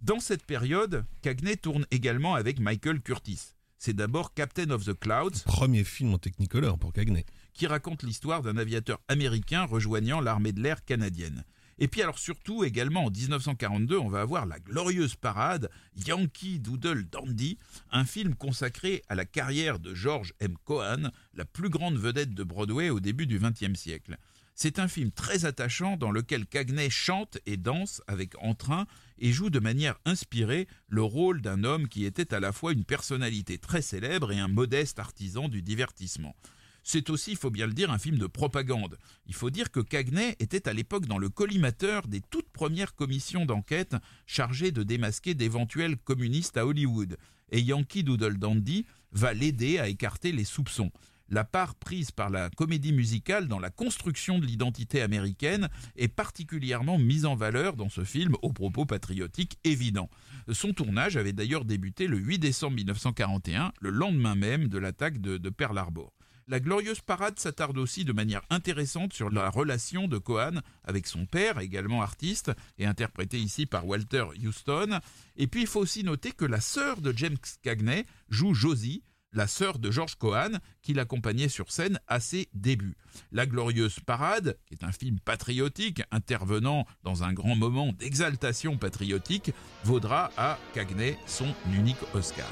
Dans 0.00 0.20
cette 0.20 0.44
période, 0.44 1.04
Cagney 1.22 1.56
tourne 1.56 1.86
également 1.90 2.34
avec 2.34 2.60
Michael 2.60 3.00
Curtis. 3.00 3.54
C'est 3.78 3.94
d'abord 3.94 4.34
Captain 4.34 4.70
of 4.70 4.84
the 4.84 4.92
Clouds. 4.92 5.42
Premier 5.46 5.84
film 5.84 6.12
en 6.12 6.18
Technicolor 6.18 6.78
pour 6.78 6.92
Cagney. 6.92 7.24
Qui 7.54 7.66
raconte 7.66 8.02
l'histoire 8.02 8.42
d'un 8.42 8.58
aviateur 8.58 9.00
américain 9.08 9.64
rejoignant 9.64 10.20
l'armée 10.20 10.52
de 10.52 10.60
l'air 10.60 10.84
canadienne. 10.84 11.44
Et 11.78 11.88
puis 11.88 12.02
alors 12.02 12.18
surtout 12.18 12.62
également 12.62 13.06
en 13.06 13.10
1942, 13.10 13.98
on 13.98 14.08
va 14.08 14.20
avoir 14.20 14.44
la 14.44 14.58
glorieuse 14.58 15.14
parade 15.14 15.70
Yankee 16.06 16.58
Doodle 16.58 17.04
Dandy, 17.04 17.58
un 17.90 18.04
film 18.04 18.34
consacré 18.34 19.02
à 19.08 19.14
la 19.14 19.24
carrière 19.24 19.78
de 19.78 19.94
George 19.94 20.34
M. 20.40 20.56
Cohan, 20.64 21.10
la 21.34 21.44
plus 21.46 21.70
grande 21.70 21.96
vedette 21.96 22.34
de 22.34 22.44
Broadway 22.44 22.90
au 22.90 23.00
début 23.00 23.26
du 23.26 23.38
XXe 23.38 23.78
siècle. 23.78 24.18
C'est 24.54 24.78
un 24.78 24.88
film 24.88 25.10
très 25.10 25.44
attachant 25.44 25.98
dans 25.98 26.10
lequel 26.10 26.46
Cagney 26.46 26.88
chante 26.88 27.38
et 27.44 27.58
danse 27.58 28.02
avec 28.06 28.32
entrain 28.42 28.86
et 29.18 29.32
joue 29.32 29.50
de 29.50 29.58
manière 29.58 29.98
inspirée 30.04 30.68
le 30.88 31.02
rôle 31.02 31.40
d'un 31.40 31.64
homme 31.64 31.88
qui 31.88 32.04
était 32.04 32.34
à 32.34 32.40
la 32.40 32.52
fois 32.52 32.72
une 32.72 32.84
personnalité 32.84 33.58
très 33.58 33.82
célèbre 33.82 34.32
et 34.32 34.38
un 34.38 34.48
modeste 34.48 34.98
artisan 34.98 35.48
du 35.48 35.62
divertissement. 35.62 36.34
C'est 36.82 37.10
aussi, 37.10 37.32
il 37.32 37.36
faut 37.36 37.50
bien 37.50 37.66
le 37.66 37.72
dire, 37.72 37.90
un 37.90 37.98
film 37.98 38.16
de 38.16 38.28
propagande. 38.28 38.96
Il 39.26 39.34
faut 39.34 39.50
dire 39.50 39.72
que 39.72 39.80
Cagney 39.80 40.36
était 40.38 40.68
à 40.68 40.72
l'époque 40.72 41.06
dans 41.06 41.18
le 41.18 41.28
collimateur 41.28 42.06
des 42.06 42.20
toutes 42.20 42.50
premières 42.50 42.94
commissions 42.94 43.44
d'enquête 43.44 43.96
chargées 44.24 44.70
de 44.70 44.84
démasquer 44.84 45.34
d'éventuels 45.34 45.96
communistes 45.96 46.56
à 46.56 46.64
Hollywood. 46.64 47.16
Et 47.50 47.60
Yankee 47.60 48.04
Doodle 48.04 48.38
Dandy 48.38 48.86
va 49.10 49.34
l'aider 49.34 49.78
à 49.78 49.88
écarter 49.88 50.30
les 50.30 50.44
soupçons 50.44 50.92
la 51.28 51.44
part 51.44 51.74
prise 51.74 52.10
par 52.10 52.30
la 52.30 52.50
comédie 52.50 52.92
musicale 52.92 53.48
dans 53.48 53.58
la 53.58 53.70
construction 53.70 54.38
de 54.38 54.46
l'identité 54.46 55.02
américaine 55.02 55.68
est 55.96 56.08
particulièrement 56.08 56.98
mise 56.98 57.26
en 57.26 57.34
valeur 57.34 57.76
dans 57.76 57.88
ce 57.88 58.04
film 58.04 58.34
aux 58.42 58.52
propos 58.52 58.86
patriotiques 58.86 59.58
évidents. 59.64 60.10
Son 60.52 60.72
tournage 60.72 61.16
avait 61.16 61.32
d'ailleurs 61.32 61.64
débuté 61.64 62.06
le 62.06 62.18
8 62.18 62.38
décembre 62.38 62.76
1941, 62.76 63.72
le 63.80 63.90
lendemain 63.90 64.34
même 64.34 64.68
de 64.68 64.78
l'attaque 64.78 65.20
de, 65.20 65.50
Pearl 65.50 65.76
Harbor. 65.78 66.12
La 66.48 66.60
glorieuse 66.60 67.00
parade 67.00 67.40
s'attarde 67.40 67.76
aussi 67.76 68.04
de 68.04 68.12
manière 68.12 68.42
intéressante 68.50 69.12
sur 69.12 69.30
la 69.30 69.50
relation 69.50 70.06
de 70.06 70.18
Cohan 70.18 70.60
avec 70.84 71.08
son 71.08 71.26
père, 71.26 71.58
également 71.58 72.02
artiste, 72.02 72.52
et 72.78 72.86
interprété 72.86 73.40
ici 73.40 73.66
par 73.66 73.84
Walter 73.84 74.26
Houston. 74.44 75.00
Et 75.36 75.48
puis 75.48 75.62
il 75.62 75.66
faut 75.66 75.80
aussi 75.80 76.04
noter 76.04 76.30
que 76.30 76.44
la 76.44 76.60
sœur 76.60 77.00
de 77.00 77.12
James 77.16 77.36
Cagney 77.62 78.06
joue 78.28 78.54
Josie, 78.54 79.02
la 79.36 79.46
sœur 79.46 79.78
de 79.78 79.90
George 79.90 80.16
Cohan, 80.16 80.58
qui 80.82 80.94
l'accompagnait 80.94 81.48
sur 81.48 81.70
scène 81.70 82.00
à 82.08 82.18
ses 82.18 82.48
débuts. 82.54 82.96
La 83.30 83.46
Glorieuse 83.46 84.00
Parade, 84.00 84.56
qui 84.66 84.74
est 84.74 84.84
un 84.84 84.92
film 84.92 85.20
patriotique 85.20 86.02
intervenant 86.10 86.86
dans 87.04 87.22
un 87.22 87.32
grand 87.32 87.54
moment 87.54 87.92
d'exaltation 87.92 88.78
patriotique, 88.78 89.52
vaudra 89.84 90.30
à 90.36 90.58
Cagney 90.72 91.18
son 91.26 91.54
unique 91.72 91.96
Oscar. 92.14 92.46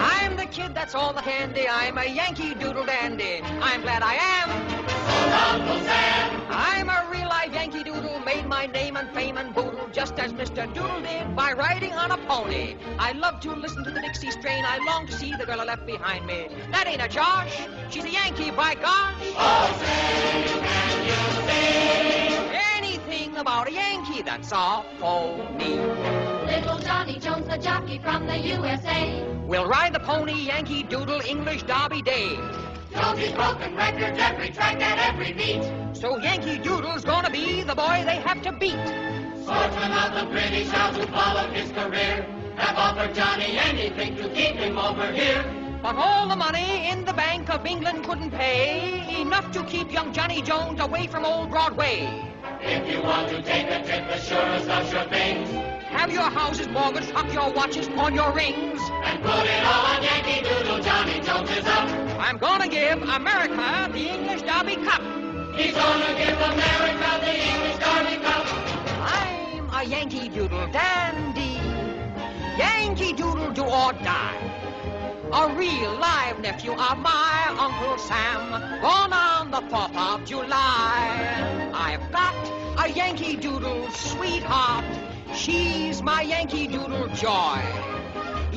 I'm 0.00 0.36
the 0.36 0.46
kid 0.46 0.74
that's 0.74 0.94
all 0.94 1.12
the 1.12 1.22
candy. 1.22 1.66
I'm 1.68 1.98
a 1.98 2.06
Yankee 2.06 2.54
Doodle 2.54 2.86
dandy. 2.86 3.42
I'm 3.60 3.82
glad 3.82 4.02
I 4.02 4.14
am. 4.14 4.50
Uncle 5.28 5.80
Sam. 5.84 6.47
Fame 9.18 9.36
and 9.36 9.52
boodle, 9.52 9.88
just 9.92 10.16
as 10.20 10.32
Mr. 10.32 10.72
Doodle 10.72 11.00
did 11.02 11.34
by 11.34 11.52
riding 11.52 11.92
on 11.92 12.12
a 12.12 12.18
pony. 12.28 12.76
I 13.00 13.10
love 13.12 13.40
to 13.40 13.52
listen 13.52 13.82
to 13.82 13.90
the 13.90 14.00
Dixie 14.00 14.30
strain. 14.30 14.64
I 14.64 14.78
long 14.86 15.08
to 15.08 15.12
see 15.12 15.34
the 15.34 15.44
girl 15.44 15.60
I 15.60 15.64
left 15.64 15.84
behind 15.86 16.24
me. 16.24 16.46
That 16.70 16.86
ain't 16.86 17.02
a 17.02 17.08
Josh. 17.08 17.66
She's 17.90 18.04
a 18.04 18.10
Yankee, 18.10 18.52
by 18.52 18.76
gosh. 18.76 19.16
Oh, 19.46 19.66
say, 19.82 20.44
can 20.68 20.96
you 21.10 21.20
sing 21.48 22.60
anything 22.76 23.36
about 23.36 23.66
a 23.66 23.72
Yankee? 23.72 24.22
That's 24.22 24.52
all 24.52 24.86
for 25.00 25.36
me. 25.58 25.70
Little 26.52 26.78
Johnny 26.78 27.18
Jones, 27.18 27.48
the 27.48 27.58
jockey 27.58 27.98
from 27.98 28.28
the 28.28 28.38
USA. 28.38 29.26
We'll 29.48 29.66
ride 29.66 29.94
the 29.94 30.00
pony, 30.00 30.46
Yankee 30.52 30.84
Doodle, 30.84 31.22
English 31.22 31.64
Derby 31.64 32.02
Day. 32.02 32.38
Jonesy's 33.00 33.32
broken 33.32 33.76
records 33.76 34.18
every 34.18 34.50
track 34.50 34.80
at 34.82 34.98
every 34.98 35.32
beat. 35.32 35.62
So 35.92 36.18
Yankee 36.18 36.58
Doodle's 36.58 37.04
gonna 37.04 37.30
be 37.30 37.62
the 37.62 37.74
boy 37.74 38.02
they 38.04 38.16
have 38.16 38.42
to 38.42 38.52
beat. 38.52 38.88
Sportsmen 39.42 39.92
of 39.92 40.14
the 40.14 40.26
British 40.32 40.72
Isles 40.74 40.96
who 40.96 41.06
followed 41.06 41.50
his 41.52 41.70
career 41.70 42.26
have 42.56 42.76
offered 42.76 43.14
Johnny 43.14 43.56
anything 43.56 44.16
to 44.16 44.28
keep 44.30 44.56
him 44.56 44.76
over 44.76 45.12
here. 45.12 45.44
But 45.80 45.94
all 45.94 46.26
the 46.28 46.34
money 46.34 46.90
in 46.90 47.04
the 47.04 47.12
Bank 47.12 47.48
of 47.50 47.64
England 47.64 48.04
couldn't 48.04 48.32
pay 48.32 49.20
enough 49.20 49.52
to 49.52 49.62
keep 49.62 49.92
young 49.92 50.12
Johnny 50.12 50.42
Jones 50.42 50.80
away 50.80 51.06
from 51.06 51.24
old 51.24 51.50
Broadway. 51.50 52.08
If 52.60 52.90
you 52.90 53.00
want 53.00 53.28
to 53.28 53.40
take 53.42 53.66
a 53.70 53.84
trip, 53.84 54.08
the 54.08 54.18
surest 54.18 54.68
of 54.68 54.90
sure 54.90 55.04
things. 55.04 55.48
Have 55.88 56.12
your 56.12 56.28
houses 56.28 56.66
mortgaged, 56.68 57.10
hock 57.10 57.32
your 57.32 57.52
watches, 57.52 57.86
pawn 57.88 58.14
your 58.14 58.32
rings. 58.32 58.80
And 59.04 59.22
put 59.22 59.46
it 59.46 59.64
all 59.64 59.86
on 59.86 60.02
Yankee 60.02 60.42
Doodle, 60.42 60.80
Johnny 60.80 61.20
Jones 61.20 61.50
is 61.50 61.64
up. 61.64 61.97
I'm 62.20 62.36
gonna 62.36 62.68
give 62.68 63.00
America 63.00 63.88
the 63.92 63.98
English 63.98 64.42
Derby 64.42 64.74
Cup. 64.84 65.00
He's 65.54 65.72
gonna 65.72 66.14
give 66.18 66.36
America 66.36 67.10
the 67.20 67.34
English 67.50 67.78
Derby 67.78 68.16
Cup. 68.24 68.44
I'm 69.00 69.70
a 69.72 69.84
Yankee 69.84 70.28
Doodle 70.28 70.66
dandy. 70.72 71.60
Yankee 72.58 73.12
Doodle 73.12 73.52
do 73.52 73.62
or 73.62 73.92
die. 73.92 74.36
A 75.32 75.54
real 75.54 75.94
live 75.94 76.40
nephew 76.40 76.72
of 76.72 76.98
my 76.98 77.56
Uncle 77.56 77.98
Sam, 77.98 78.50
born 78.80 79.12
on 79.12 79.50
the 79.52 79.60
4th 79.70 79.96
of 79.96 80.24
July. 80.24 81.70
I've 81.72 82.10
got 82.10 82.34
a 82.84 82.90
Yankee 82.90 83.36
Doodle 83.36 83.90
sweetheart. 83.92 84.84
She's 85.34 86.02
my 86.02 86.22
Yankee 86.22 86.66
Doodle 86.66 87.08
joy. 87.08 87.62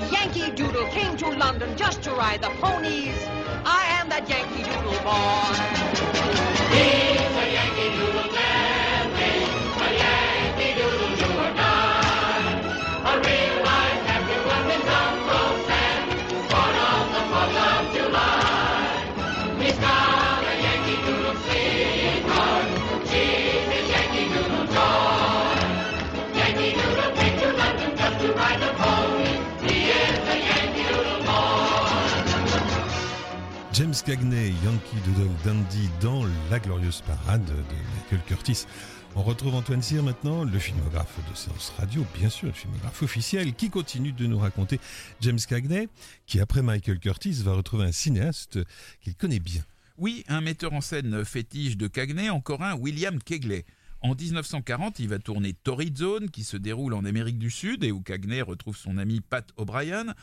Yankee 0.10 0.52
Doodle 0.52 0.88
came 0.88 1.18
to 1.18 1.30
London 1.30 1.76
just 1.78 2.02
to 2.04 2.12
ride 2.12 2.42
the 2.42 2.50
ponies. 2.62 3.16
I 3.66 3.86
am 4.00 4.10
that 4.10 4.28
Yankee 4.30 4.64
Doodle 4.64 5.00
boy. 5.06 5.54
He's 6.74 7.31
James 33.82 33.96
Cagney, 34.06 34.54
Yankee 34.64 35.02
Doodle 35.08 35.32
Dandy 35.44 35.90
dans 36.02 36.24
La 36.52 36.60
Glorieuse 36.60 37.02
Parade 37.02 37.44
de 37.44 37.54
Michael 37.96 38.20
Curtis. 38.28 38.68
On 39.16 39.24
retrouve 39.24 39.56
Antoine 39.56 39.82
Cyr 39.82 40.04
maintenant, 40.04 40.44
le 40.44 40.60
filmographe 40.60 41.18
de 41.28 41.36
séance 41.36 41.74
radio, 41.80 42.06
bien 42.16 42.30
sûr, 42.30 42.50
le 42.50 42.54
filmographe 42.54 43.02
officiel, 43.02 43.56
qui 43.56 43.72
continue 43.72 44.12
de 44.12 44.28
nous 44.28 44.38
raconter 44.38 44.80
James 45.22 45.40
Cagney, 45.50 45.90
qui 46.28 46.40
après 46.40 46.62
Michael 46.62 47.00
Curtis 47.00 47.42
va 47.44 47.54
retrouver 47.54 47.86
un 47.86 47.92
cinéaste 47.92 48.60
qu'il 49.00 49.16
connaît 49.16 49.40
bien. 49.40 49.64
Oui, 49.98 50.26
un 50.28 50.42
metteur 50.42 50.74
en 50.74 50.82
scène 50.82 51.26
fétiche 51.26 51.76
de 51.76 51.88
Cagney, 51.88 52.30
encore 52.30 52.62
un 52.62 52.76
William 52.76 53.18
Kegley. 53.18 53.66
En 54.02 54.14
1940, 54.14 55.00
il 55.00 55.10
va 55.10 55.18
tourner 55.18 55.54
Torrid 55.54 55.98
Zone, 55.98 56.30
qui 56.30 56.44
se 56.44 56.56
déroule 56.56 56.94
en 56.94 57.04
Amérique 57.04 57.40
du 57.40 57.50
Sud 57.50 57.84
et 57.84 57.92
où 57.92 58.02
Cagney 58.02 58.44
retrouve 58.44 58.78
son 58.78 59.00
ami 59.00 59.22
Pat 59.22 59.52
O'Brien. 59.58 60.14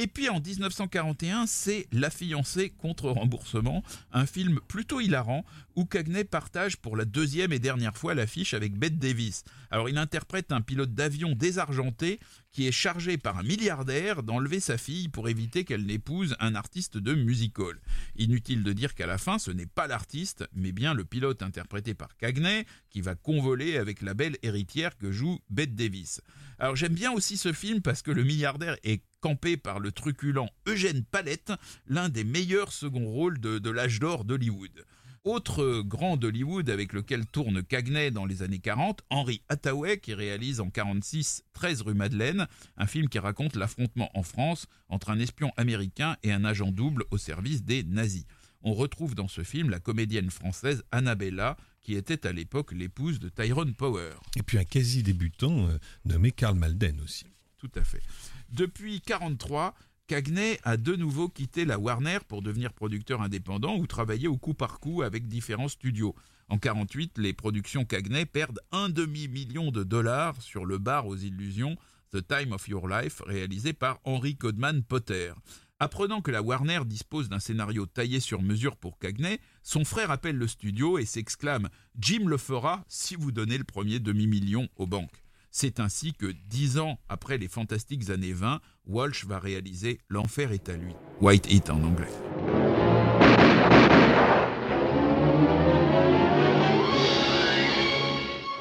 Et 0.00 0.06
puis 0.06 0.28
en 0.28 0.40
1941, 0.40 1.46
c'est 1.48 1.88
La 1.90 2.08
fiancée 2.08 2.70
contre 2.70 3.10
remboursement, 3.10 3.82
un 4.12 4.26
film 4.26 4.60
plutôt 4.68 5.00
hilarant 5.00 5.44
où 5.74 5.86
Cagney 5.86 6.22
partage 6.22 6.76
pour 6.76 6.96
la 6.96 7.04
deuxième 7.04 7.52
et 7.52 7.58
dernière 7.58 7.96
fois 7.96 8.14
l'affiche 8.14 8.54
avec 8.54 8.78
Bette 8.78 9.00
Davis. 9.00 9.42
Alors 9.72 9.88
il 9.88 9.98
interprète 9.98 10.52
un 10.52 10.60
pilote 10.60 10.94
d'avion 10.94 11.32
désargenté 11.32 12.20
qui 12.52 12.68
est 12.68 12.72
chargé 12.72 13.18
par 13.18 13.38
un 13.38 13.42
milliardaire 13.42 14.22
d'enlever 14.22 14.60
sa 14.60 14.78
fille 14.78 15.08
pour 15.08 15.28
éviter 15.28 15.64
qu'elle 15.64 15.84
n'épouse 15.84 16.36
un 16.38 16.54
artiste 16.54 16.96
de 16.96 17.14
music 17.14 17.58
hall. 17.58 17.80
Inutile 18.16 18.62
de 18.62 18.72
dire 18.72 18.94
qu'à 18.94 19.06
la 19.06 19.18
fin, 19.18 19.40
ce 19.40 19.50
n'est 19.50 19.66
pas 19.66 19.88
l'artiste, 19.88 20.48
mais 20.52 20.70
bien 20.70 20.94
le 20.94 21.04
pilote 21.04 21.42
interprété 21.42 21.94
par 21.94 22.16
Cagney 22.16 22.66
qui 22.88 23.00
va 23.00 23.16
convoler 23.16 23.76
avec 23.76 24.02
la 24.02 24.14
belle 24.14 24.36
héritière 24.42 24.96
que 24.96 25.10
joue 25.10 25.40
Bette 25.50 25.74
Davis. 25.74 26.20
Alors 26.60 26.76
j'aime 26.76 26.94
bien 26.94 27.12
aussi 27.12 27.36
ce 27.36 27.52
film 27.52 27.82
parce 27.82 28.02
que 28.02 28.12
le 28.12 28.22
milliardaire 28.24 28.76
est 28.84 29.02
campé 29.20 29.56
par 29.56 29.80
le 29.80 29.92
truculent 29.92 30.48
Eugène 30.66 31.04
Palette, 31.04 31.52
l'un 31.86 32.08
des 32.08 32.24
meilleurs 32.24 32.72
seconds 32.72 33.06
rôles 33.06 33.40
de, 33.40 33.58
de 33.58 33.70
l'âge 33.70 34.00
d'or 34.00 34.24
d'Hollywood. 34.24 34.84
Autre 35.24 35.82
grand 35.82 36.16
d'Hollywood 36.16 36.70
avec 36.70 36.92
lequel 36.92 37.26
tourne 37.26 37.62
Cagney 37.62 38.10
dans 38.10 38.24
les 38.24 38.42
années 38.42 38.60
40, 38.60 39.02
Henry 39.10 39.42
Hathaway 39.48 39.98
qui 39.98 40.14
réalise 40.14 40.60
en 40.60 40.70
46 40.70 41.42
13 41.52 41.82
rue 41.82 41.94
Madeleine, 41.94 42.46
un 42.76 42.86
film 42.86 43.08
qui 43.08 43.18
raconte 43.18 43.56
l'affrontement 43.56 44.10
en 44.14 44.22
France 44.22 44.66
entre 44.88 45.10
un 45.10 45.18
espion 45.18 45.52
américain 45.56 46.16
et 46.22 46.32
un 46.32 46.44
agent 46.44 46.70
double 46.70 47.04
au 47.10 47.18
service 47.18 47.64
des 47.64 47.82
nazis. 47.82 48.24
On 48.62 48.74
retrouve 48.74 49.14
dans 49.14 49.28
ce 49.28 49.42
film 49.42 49.70
la 49.70 49.80
comédienne 49.80 50.30
française 50.30 50.82
Annabella 50.92 51.56
qui 51.80 51.94
était 51.94 52.26
à 52.26 52.32
l'époque 52.32 52.72
l'épouse 52.72 53.18
de 53.18 53.28
Tyrone 53.28 53.74
Power. 53.74 54.14
Et 54.36 54.42
puis 54.42 54.58
un 54.58 54.64
quasi 54.64 55.02
débutant 55.02 55.68
euh, 55.68 55.78
nommé 56.04 56.32
Karl 56.32 56.56
Malden 56.56 57.00
aussi. 57.00 57.26
Tout 57.58 57.70
à 57.74 57.82
fait. 57.82 58.02
Depuis 58.50 59.02
43, 59.02 59.74
Cagney 60.06 60.58
a 60.64 60.78
de 60.78 60.96
nouveau 60.96 61.28
quitté 61.28 61.66
la 61.66 61.78
Warner 61.78 62.18
pour 62.26 62.40
devenir 62.40 62.72
producteur 62.72 63.20
indépendant 63.20 63.76
ou 63.76 63.86
travailler 63.86 64.26
au 64.26 64.38
coup 64.38 64.54
par 64.54 64.80
coup 64.80 65.02
avec 65.02 65.28
différents 65.28 65.68
studios. 65.68 66.14
En 66.48 66.56
48, 66.56 67.18
les 67.18 67.34
productions 67.34 67.84
Cagney 67.84 68.24
perdent 68.24 68.60
un 68.72 68.88
demi-million 68.88 69.70
de 69.70 69.84
dollars 69.84 70.40
sur 70.40 70.64
le 70.64 70.78
bar 70.78 71.06
aux 71.06 71.16
illusions 71.16 71.76
The 72.10 72.26
Time 72.26 72.52
of 72.52 72.66
Your 72.68 72.88
Life, 72.88 73.20
réalisé 73.26 73.74
par 73.74 74.00
Henry 74.04 74.34
Codman 74.34 74.82
Potter. 74.82 75.32
Apprenant 75.78 76.22
que 76.22 76.30
la 76.30 76.40
Warner 76.40 76.80
dispose 76.86 77.28
d'un 77.28 77.38
scénario 77.38 77.84
taillé 77.84 78.18
sur 78.18 78.40
mesure 78.40 78.76
pour 78.76 78.98
Cagney, 78.98 79.40
son 79.62 79.84
frère 79.84 80.10
appelle 80.10 80.36
le 80.36 80.48
studio 80.48 80.98
et 80.98 81.04
s'exclame 81.04 81.68
Jim 81.98 82.26
le 82.26 82.38
fera 82.38 82.82
si 82.88 83.14
vous 83.14 83.30
donnez 83.30 83.58
le 83.58 83.64
premier 83.64 84.00
demi-million 84.00 84.68
aux 84.76 84.86
banques. 84.86 85.22
C'est 85.60 85.80
ainsi 85.80 86.12
que, 86.12 86.32
dix 86.48 86.78
ans 86.78 87.00
après 87.08 87.36
les 87.36 87.48
fantastiques 87.48 88.10
années 88.10 88.32
20, 88.32 88.60
Walsh 88.86 89.24
va 89.24 89.40
réaliser 89.40 89.98
L'enfer 90.08 90.52
est 90.52 90.68
à 90.68 90.76
lui. 90.76 90.94
White 91.20 91.50
Heat 91.50 91.68
en 91.70 91.82
anglais. 91.82 92.06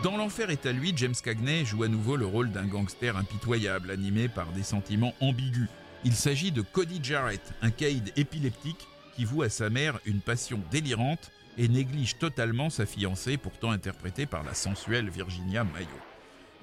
Dans 0.01 0.17
L'enfer 0.17 0.49
est 0.49 0.65
à 0.65 0.71
lui, 0.71 0.91
James 0.95 1.13
Cagney 1.23 1.65
joue 1.65 1.83
à 1.83 1.88
nouveau 1.88 2.15
le 2.15 2.25
rôle 2.25 2.51
d'un 2.51 2.65
gangster 2.65 3.15
impitoyable, 3.15 3.91
animé 3.91 4.27
par 4.27 4.51
des 4.53 4.63
sentiments 4.63 5.13
ambigus. 5.19 5.69
Il 6.03 6.15
s'agit 6.15 6.51
de 6.51 6.63
Cody 6.63 6.99
Jarrett, 7.03 7.53
un 7.62 7.69
caïd 7.69 8.12
épileptique 8.15 8.88
qui 9.15 9.23
voue 9.23 9.43
à 9.43 9.49
sa 9.49 9.69
mère 9.69 9.99
une 10.07 10.21
passion 10.21 10.60
délirante 10.71 11.29
et 11.60 11.67
néglige 11.67 12.17
totalement 12.17 12.71
sa 12.71 12.88
fiancée, 12.88 13.38
pourtant 13.38 13.69
interprétée 13.69 14.25
par 14.25 14.43
la 14.43 14.55
sensuelle 14.55 15.12
Virginia 15.12 15.63
Mayo. 15.63 16.07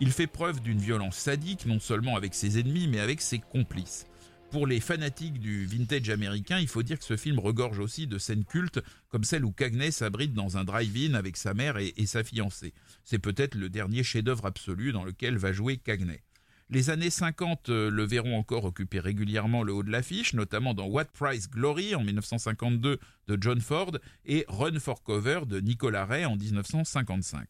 Il 0.00 0.10
fait 0.10 0.26
preuve 0.26 0.60
d'une 0.60 0.78
violence 0.78 1.16
sadique, 1.16 1.66
non 1.66 1.78
seulement 1.78 2.16
avec 2.16 2.34
ses 2.34 2.58
ennemis, 2.58 2.88
mais 2.88 2.98
avec 2.98 3.20
ses 3.20 3.38
complices. 3.38 4.06
Pour 4.50 4.66
les 4.66 4.80
fanatiques 4.80 5.38
du 5.38 5.66
vintage 5.66 6.10
américain, 6.10 6.58
il 6.58 6.66
faut 6.66 6.82
dire 6.82 6.98
que 6.98 7.04
ce 7.04 7.16
film 7.16 7.38
regorge 7.38 7.78
aussi 7.78 8.08
de 8.08 8.18
scènes 8.18 8.44
cultes, 8.44 8.80
comme 9.08 9.24
celle 9.24 9.44
où 9.44 9.52
Cagney 9.52 9.92
s'abrite 9.92 10.34
dans 10.34 10.56
un 10.56 10.64
drive-in 10.64 11.14
avec 11.14 11.36
sa 11.36 11.54
mère 11.54 11.76
et, 11.78 12.06
sa 12.06 12.24
fiancée. 12.24 12.74
C'est 13.04 13.20
peut-être 13.20 13.54
le 13.54 13.68
dernier 13.68 14.02
chef-d'œuvre 14.02 14.46
absolu 14.46 14.92
dans 14.92 15.04
lequel 15.04 15.38
va 15.38 15.52
jouer 15.52 15.76
Cagney. 15.76 16.22
Les 16.70 16.90
années 16.90 17.10
50 17.10 17.68
euh, 17.68 17.90
le 17.90 18.04
verront 18.04 18.38
encore 18.38 18.64
occuper 18.64 18.98
régulièrement 18.98 19.62
le 19.62 19.72
haut 19.72 19.82
de 19.82 19.90
l'affiche, 19.90 20.34
notamment 20.34 20.72
dans 20.72 20.86
What 20.86 21.06
Price 21.12 21.48
Glory 21.50 21.94
en 21.94 22.02
1952 22.02 22.98
de 23.28 23.38
John 23.40 23.60
Ford 23.60 23.92
et 24.24 24.44
Run 24.48 24.80
for 24.80 25.02
Cover 25.02 25.40
de 25.46 25.60
Nicolas 25.60 26.06
Ray 26.06 26.24
en 26.24 26.36
1955. 26.36 27.46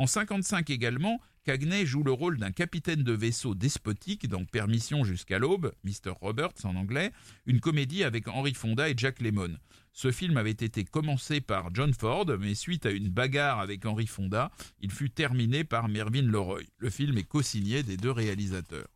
En 0.00 0.06
55 0.06 0.70
également, 0.70 1.20
Cagney 1.44 1.84
joue 1.84 2.02
le 2.02 2.10
rôle 2.10 2.38
d'un 2.38 2.52
capitaine 2.52 3.02
de 3.02 3.12
vaisseau 3.12 3.54
despotique 3.54 4.26
dans 4.28 4.46
Permission 4.46 5.04
jusqu'à 5.04 5.38
l'aube, 5.38 5.74
Mr. 5.84 6.12
Roberts 6.22 6.64
en 6.64 6.74
anglais, 6.74 7.12
une 7.44 7.60
comédie 7.60 8.02
avec 8.02 8.26
Henry 8.26 8.54
Fonda 8.54 8.88
et 8.88 8.94
Jack 8.96 9.20
Lemmon. 9.20 9.58
Ce 9.92 10.10
film 10.10 10.38
avait 10.38 10.52
été 10.52 10.84
commencé 10.84 11.42
par 11.42 11.68
John 11.74 11.92
Ford, 11.92 12.24
mais 12.40 12.54
suite 12.54 12.86
à 12.86 12.92
une 12.92 13.10
bagarre 13.10 13.60
avec 13.60 13.84
Henry 13.84 14.06
Fonda, 14.06 14.50
il 14.80 14.90
fut 14.90 15.10
terminé 15.10 15.64
par 15.64 15.90
Mervyn 15.90 16.22
LeRoy. 16.22 16.66
Le 16.78 16.88
film 16.88 17.18
est 17.18 17.24
co-signé 17.24 17.82
des 17.82 17.98
deux 17.98 18.10
réalisateurs. 18.10 18.88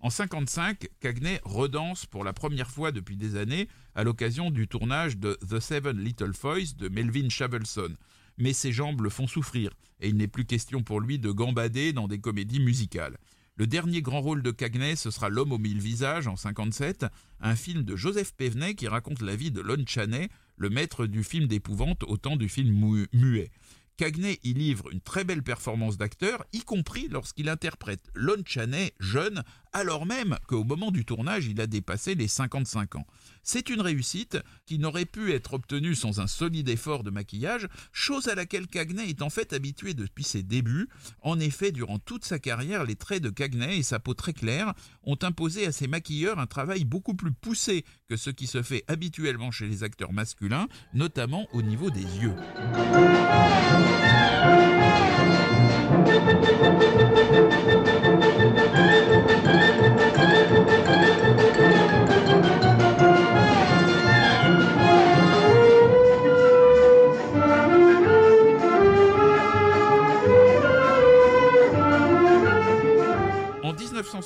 En 0.00 0.10
55, 0.10 0.86
Cagney 1.00 1.40
redanse 1.44 2.04
pour 2.04 2.24
la 2.24 2.34
première 2.34 2.70
fois 2.70 2.92
depuis 2.92 3.16
des 3.16 3.36
années 3.36 3.68
à 3.94 4.04
l'occasion 4.04 4.50
du 4.50 4.68
tournage 4.68 5.16
de 5.16 5.38
The 5.48 5.60
Seven 5.60 5.98
Little 5.98 6.32
Boys 6.42 6.74
de 6.76 6.90
Melvin 6.90 7.30
Shavelson. 7.30 7.96
Mais 8.38 8.52
ses 8.52 8.72
jambes 8.72 9.00
le 9.02 9.10
font 9.10 9.26
souffrir 9.26 9.70
et 10.00 10.08
il 10.08 10.16
n'est 10.16 10.28
plus 10.28 10.44
question 10.44 10.82
pour 10.82 11.00
lui 11.00 11.18
de 11.18 11.30
gambader 11.30 11.92
dans 11.92 12.06
des 12.08 12.18
comédies 12.20 12.60
musicales. 12.60 13.16
Le 13.58 13.66
dernier 13.66 14.02
grand 14.02 14.20
rôle 14.20 14.42
de 14.42 14.50
Cagney, 14.50 14.96
ce 14.96 15.10
sera 15.10 15.30
L'homme 15.30 15.52
aux 15.52 15.58
mille 15.58 15.80
visages 15.80 16.26
en 16.28 16.36
57, 16.36 17.06
un 17.40 17.56
film 17.56 17.82
de 17.84 17.96
Joseph 17.96 18.34
Pévenet 18.34 18.74
qui 18.74 18.86
raconte 18.86 19.22
la 19.22 19.34
vie 19.34 19.50
de 19.50 19.62
Lon 19.62 19.82
Chaney, 19.86 20.28
le 20.58 20.68
maître 20.68 21.06
du 21.06 21.24
film 21.24 21.46
d'épouvante 21.46 22.02
au 22.02 22.18
temps 22.18 22.36
du 22.36 22.50
film 22.50 22.68
mu- 22.74 23.06
muet. 23.14 23.50
Cagney 23.96 24.38
y 24.44 24.52
livre 24.52 24.92
une 24.92 25.00
très 25.00 25.24
belle 25.24 25.42
performance 25.42 25.96
d'acteur, 25.96 26.44
y 26.52 26.60
compris 26.60 27.08
lorsqu'il 27.08 27.48
interprète 27.48 28.02
Lon 28.14 28.42
Chaney 28.44 28.92
jeune, 29.00 29.42
alors 29.76 30.06
même 30.06 30.38
qu'au 30.46 30.64
moment 30.64 30.90
du 30.90 31.04
tournage, 31.04 31.44
il 31.48 31.60
a 31.60 31.66
dépassé 31.66 32.14
les 32.14 32.28
55 32.28 32.94
ans. 32.94 33.06
C'est 33.42 33.68
une 33.68 33.82
réussite 33.82 34.38
qui 34.64 34.78
n'aurait 34.78 35.04
pu 35.04 35.32
être 35.32 35.52
obtenue 35.52 35.94
sans 35.94 36.18
un 36.18 36.26
solide 36.26 36.70
effort 36.70 37.02
de 37.02 37.10
maquillage, 37.10 37.68
chose 37.92 38.28
à 38.28 38.34
laquelle 38.34 38.68
Cagney 38.68 39.10
est 39.10 39.20
en 39.20 39.28
fait 39.28 39.52
habitué 39.52 39.92
depuis 39.92 40.24
ses 40.24 40.42
débuts. 40.42 40.88
En 41.20 41.38
effet, 41.38 41.72
durant 41.72 41.98
toute 41.98 42.24
sa 42.24 42.38
carrière, 42.38 42.84
les 42.84 42.96
traits 42.96 43.22
de 43.22 43.28
Cagney 43.28 43.76
et 43.76 43.82
sa 43.82 43.98
peau 43.98 44.14
très 44.14 44.32
claire 44.32 44.72
ont 45.02 45.18
imposé 45.20 45.66
à 45.66 45.72
ses 45.72 45.88
maquilleurs 45.88 46.38
un 46.38 46.46
travail 46.46 46.86
beaucoup 46.86 47.14
plus 47.14 47.32
poussé 47.32 47.84
que 48.08 48.16
ce 48.16 48.30
qui 48.30 48.46
se 48.46 48.62
fait 48.62 48.82
habituellement 48.88 49.50
chez 49.50 49.66
les 49.66 49.82
acteurs 49.84 50.14
masculins, 50.14 50.68
notamment 50.94 51.46
au 51.52 51.60
niveau 51.60 51.90
des 51.90 52.00
yeux. 52.00 52.34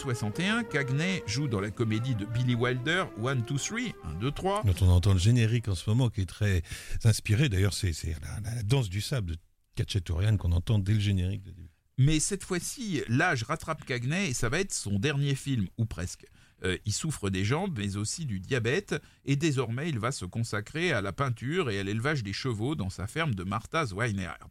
1961, 0.00 0.64
Cagney 0.64 1.22
joue 1.26 1.46
dans 1.46 1.60
la 1.60 1.70
comédie 1.70 2.14
de 2.14 2.24
Billy 2.24 2.54
Wilder, 2.54 3.04
One, 3.20 3.44
Two, 3.44 3.58
Three, 3.58 3.92
1, 4.04 4.14
2, 4.14 4.30
3. 4.30 4.62
Dont 4.64 4.74
on 4.80 4.88
entend 4.88 5.12
le 5.12 5.18
générique 5.18 5.68
en 5.68 5.74
ce 5.74 5.90
moment 5.90 6.08
qui 6.08 6.22
est 6.22 6.26
très 6.26 6.62
inspiré. 7.04 7.50
D'ailleurs, 7.50 7.74
c'est 7.74 7.92
la, 8.22 8.40
la 8.54 8.62
danse 8.62 8.88
du 8.88 9.02
sable 9.02 9.32
de 9.32 9.36
Cacciatorian 9.74 10.38
qu'on 10.38 10.52
entend 10.52 10.78
dès 10.78 10.94
le 10.94 11.00
générique. 11.00 11.42
de 11.42 11.50
début. 11.50 11.68
Mais 11.98 12.18
cette 12.18 12.44
fois-ci, 12.44 13.02
l'âge 13.08 13.42
rattrape 13.42 13.84
Cagney 13.84 14.30
et 14.30 14.32
ça 14.32 14.48
va 14.48 14.60
être 14.60 14.72
son 14.72 14.98
dernier 14.98 15.34
film, 15.34 15.66
ou 15.76 15.84
presque. 15.84 16.24
Euh, 16.64 16.78
il 16.86 16.92
souffre 16.94 17.28
des 17.28 17.44
jambes, 17.44 17.76
mais 17.76 17.96
aussi 17.96 18.24
du 18.24 18.40
diabète, 18.40 18.94
et 19.26 19.36
désormais 19.36 19.90
il 19.90 19.98
va 19.98 20.12
se 20.12 20.24
consacrer 20.24 20.92
à 20.92 21.02
la 21.02 21.12
peinture 21.12 21.68
et 21.68 21.78
à 21.78 21.82
l'élevage 21.82 22.22
des 22.22 22.32
chevaux 22.32 22.74
dans 22.74 22.90
sa 22.90 23.06
ferme 23.06 23.34
de 23.34 23.44
Martha's 23.44 23.92
Vineyard. 23.92 24.48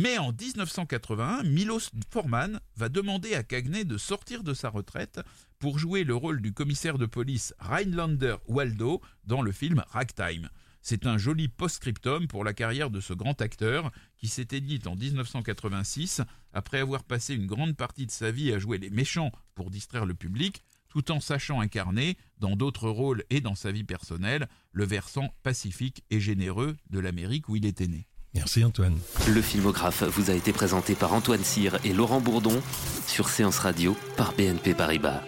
Mais 0.00 0.16
en 0.16 0.30
1981, 0.30 1.42
Milos 1.42 1.90
Forman 2.12 2.60
va 2.76 2.88
demander 2.88 3.34
à 3.34 3.42
Cagney 3.42 3.84
de 3.84 3.98
sortir 3.98 4.44
de 4.44 4.54
sa 4.54 4.70
retraite 4.70 5.20
pour 5.58 5.80
jouer 5.80 6.04
le 6.04 6.14
rôle 6.14 6.40
du 6.40 6.52
commissaire 6.52 6.98
de 6.98 7.06
police 7.06 7.52
Rhinelander 7.58 8.36
Waldo 8.46 9.02
dans 9.24 9.42
le 9.42 9.50
film 9.50 9.82
Ragtime. 9.88 10.50
C'est 10.82 11.04
un 11.04 11.18
joli 11.18 11.48
post-scriptum 11.48 12.28
pour 12.28 12.44
la 12.44 12.52
carrière 12.52 12.90
de 12.90 13.00
ce 13.00 13.12
grand 13.12 13.42
acteur 13.42 13.90
qui 14.16 14.28
s'éteignit 14.28 14.86
en 14.86 14.94
1986 14.94 16.20
après 16.52 16.78
avoir 16.78 17.02
passé 17.02 17.34
une 17.34 17.48
grande 17.48 17.76
partie 17.76 18.06
de 18.06 18.12
sa 18.12 18.30
vie 18.30 18.52
à 18.52 18.60
jouer 18.60 18.78
les 18.78 18.90
méchants 18.90 19.32
pour 19.56 19.68
distraire 19.68 20.06
le 20.06 20.14
public, 20.14 20.62
tout 20.90 21.10
en 21.10 21.18
sachant 21.18 21.60
incarner, 21.60 22.16
dans 22.38 22.54
d'autres 22.54 22.88
rôles 22.88 23.24
et 23.30 23.40
dans 23.40 23.56
sa 23.56 23.72
vie 23.72 23.82
personnelle, 23.82 24.48
le 24.70 24.84
versant 24.84 25.34
pacifique 25.42 26.04
et 26.10 26.20
généreux 26.20 26.76
de 26.88 27.00
l'Amérique 27.00 27.48
où 27.48 27.56
il 27.56 27.66
était 27.66 27.88
né. 27.88 28.07
Merci 28.34 28.64
Antoine. 28.64 28.98
Le 29.28 29.42
filmographe 29.42 30.02
vous 30.04 30.30
a 30.30 30.34
été 30.34 30.52
présenté 30.52 30.94
par 30.94 31.12
Antoine 31.12 31.42
Cyr 31.42 31.78
et 31.84 31.92
Laurent 31.92 32.20
Bourdon 32.20 32.62
sur 33.06 33.28
Séance 33.28 33.58
Radio 33.58 33.96
par 34.16 34.32
BNP 34.32 34.74
Paribas. 34.74 35.22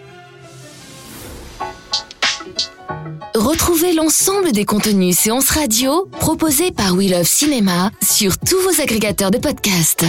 Retrouvez 3.33 3.93
l'ensemble 3.93 4.51
des 4.51 4.65
contenus 4.65 5.17
séances 5.17 5.49
radio 5.49 6.05
proposés 6.19 6.71
par 6.71 6.95
We 6.95 7.09
Love 7.09 7.23
Cinéma 7.25 7.91
sur 8.01 8.37
tous 8.37 8.59
vos 8.61 8.81
agrégateurs 8.81 9.31
de 9.31 9.39
podcasts. 9.39 10.05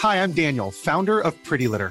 Hi, 0.00 0.22
I'm 0.22 0.32
Daniel, 0.32 0.70
founder 0.70 1.18
of 1.18 1.34
Pretty 1.42 1.66
Litter. 1.66 1.90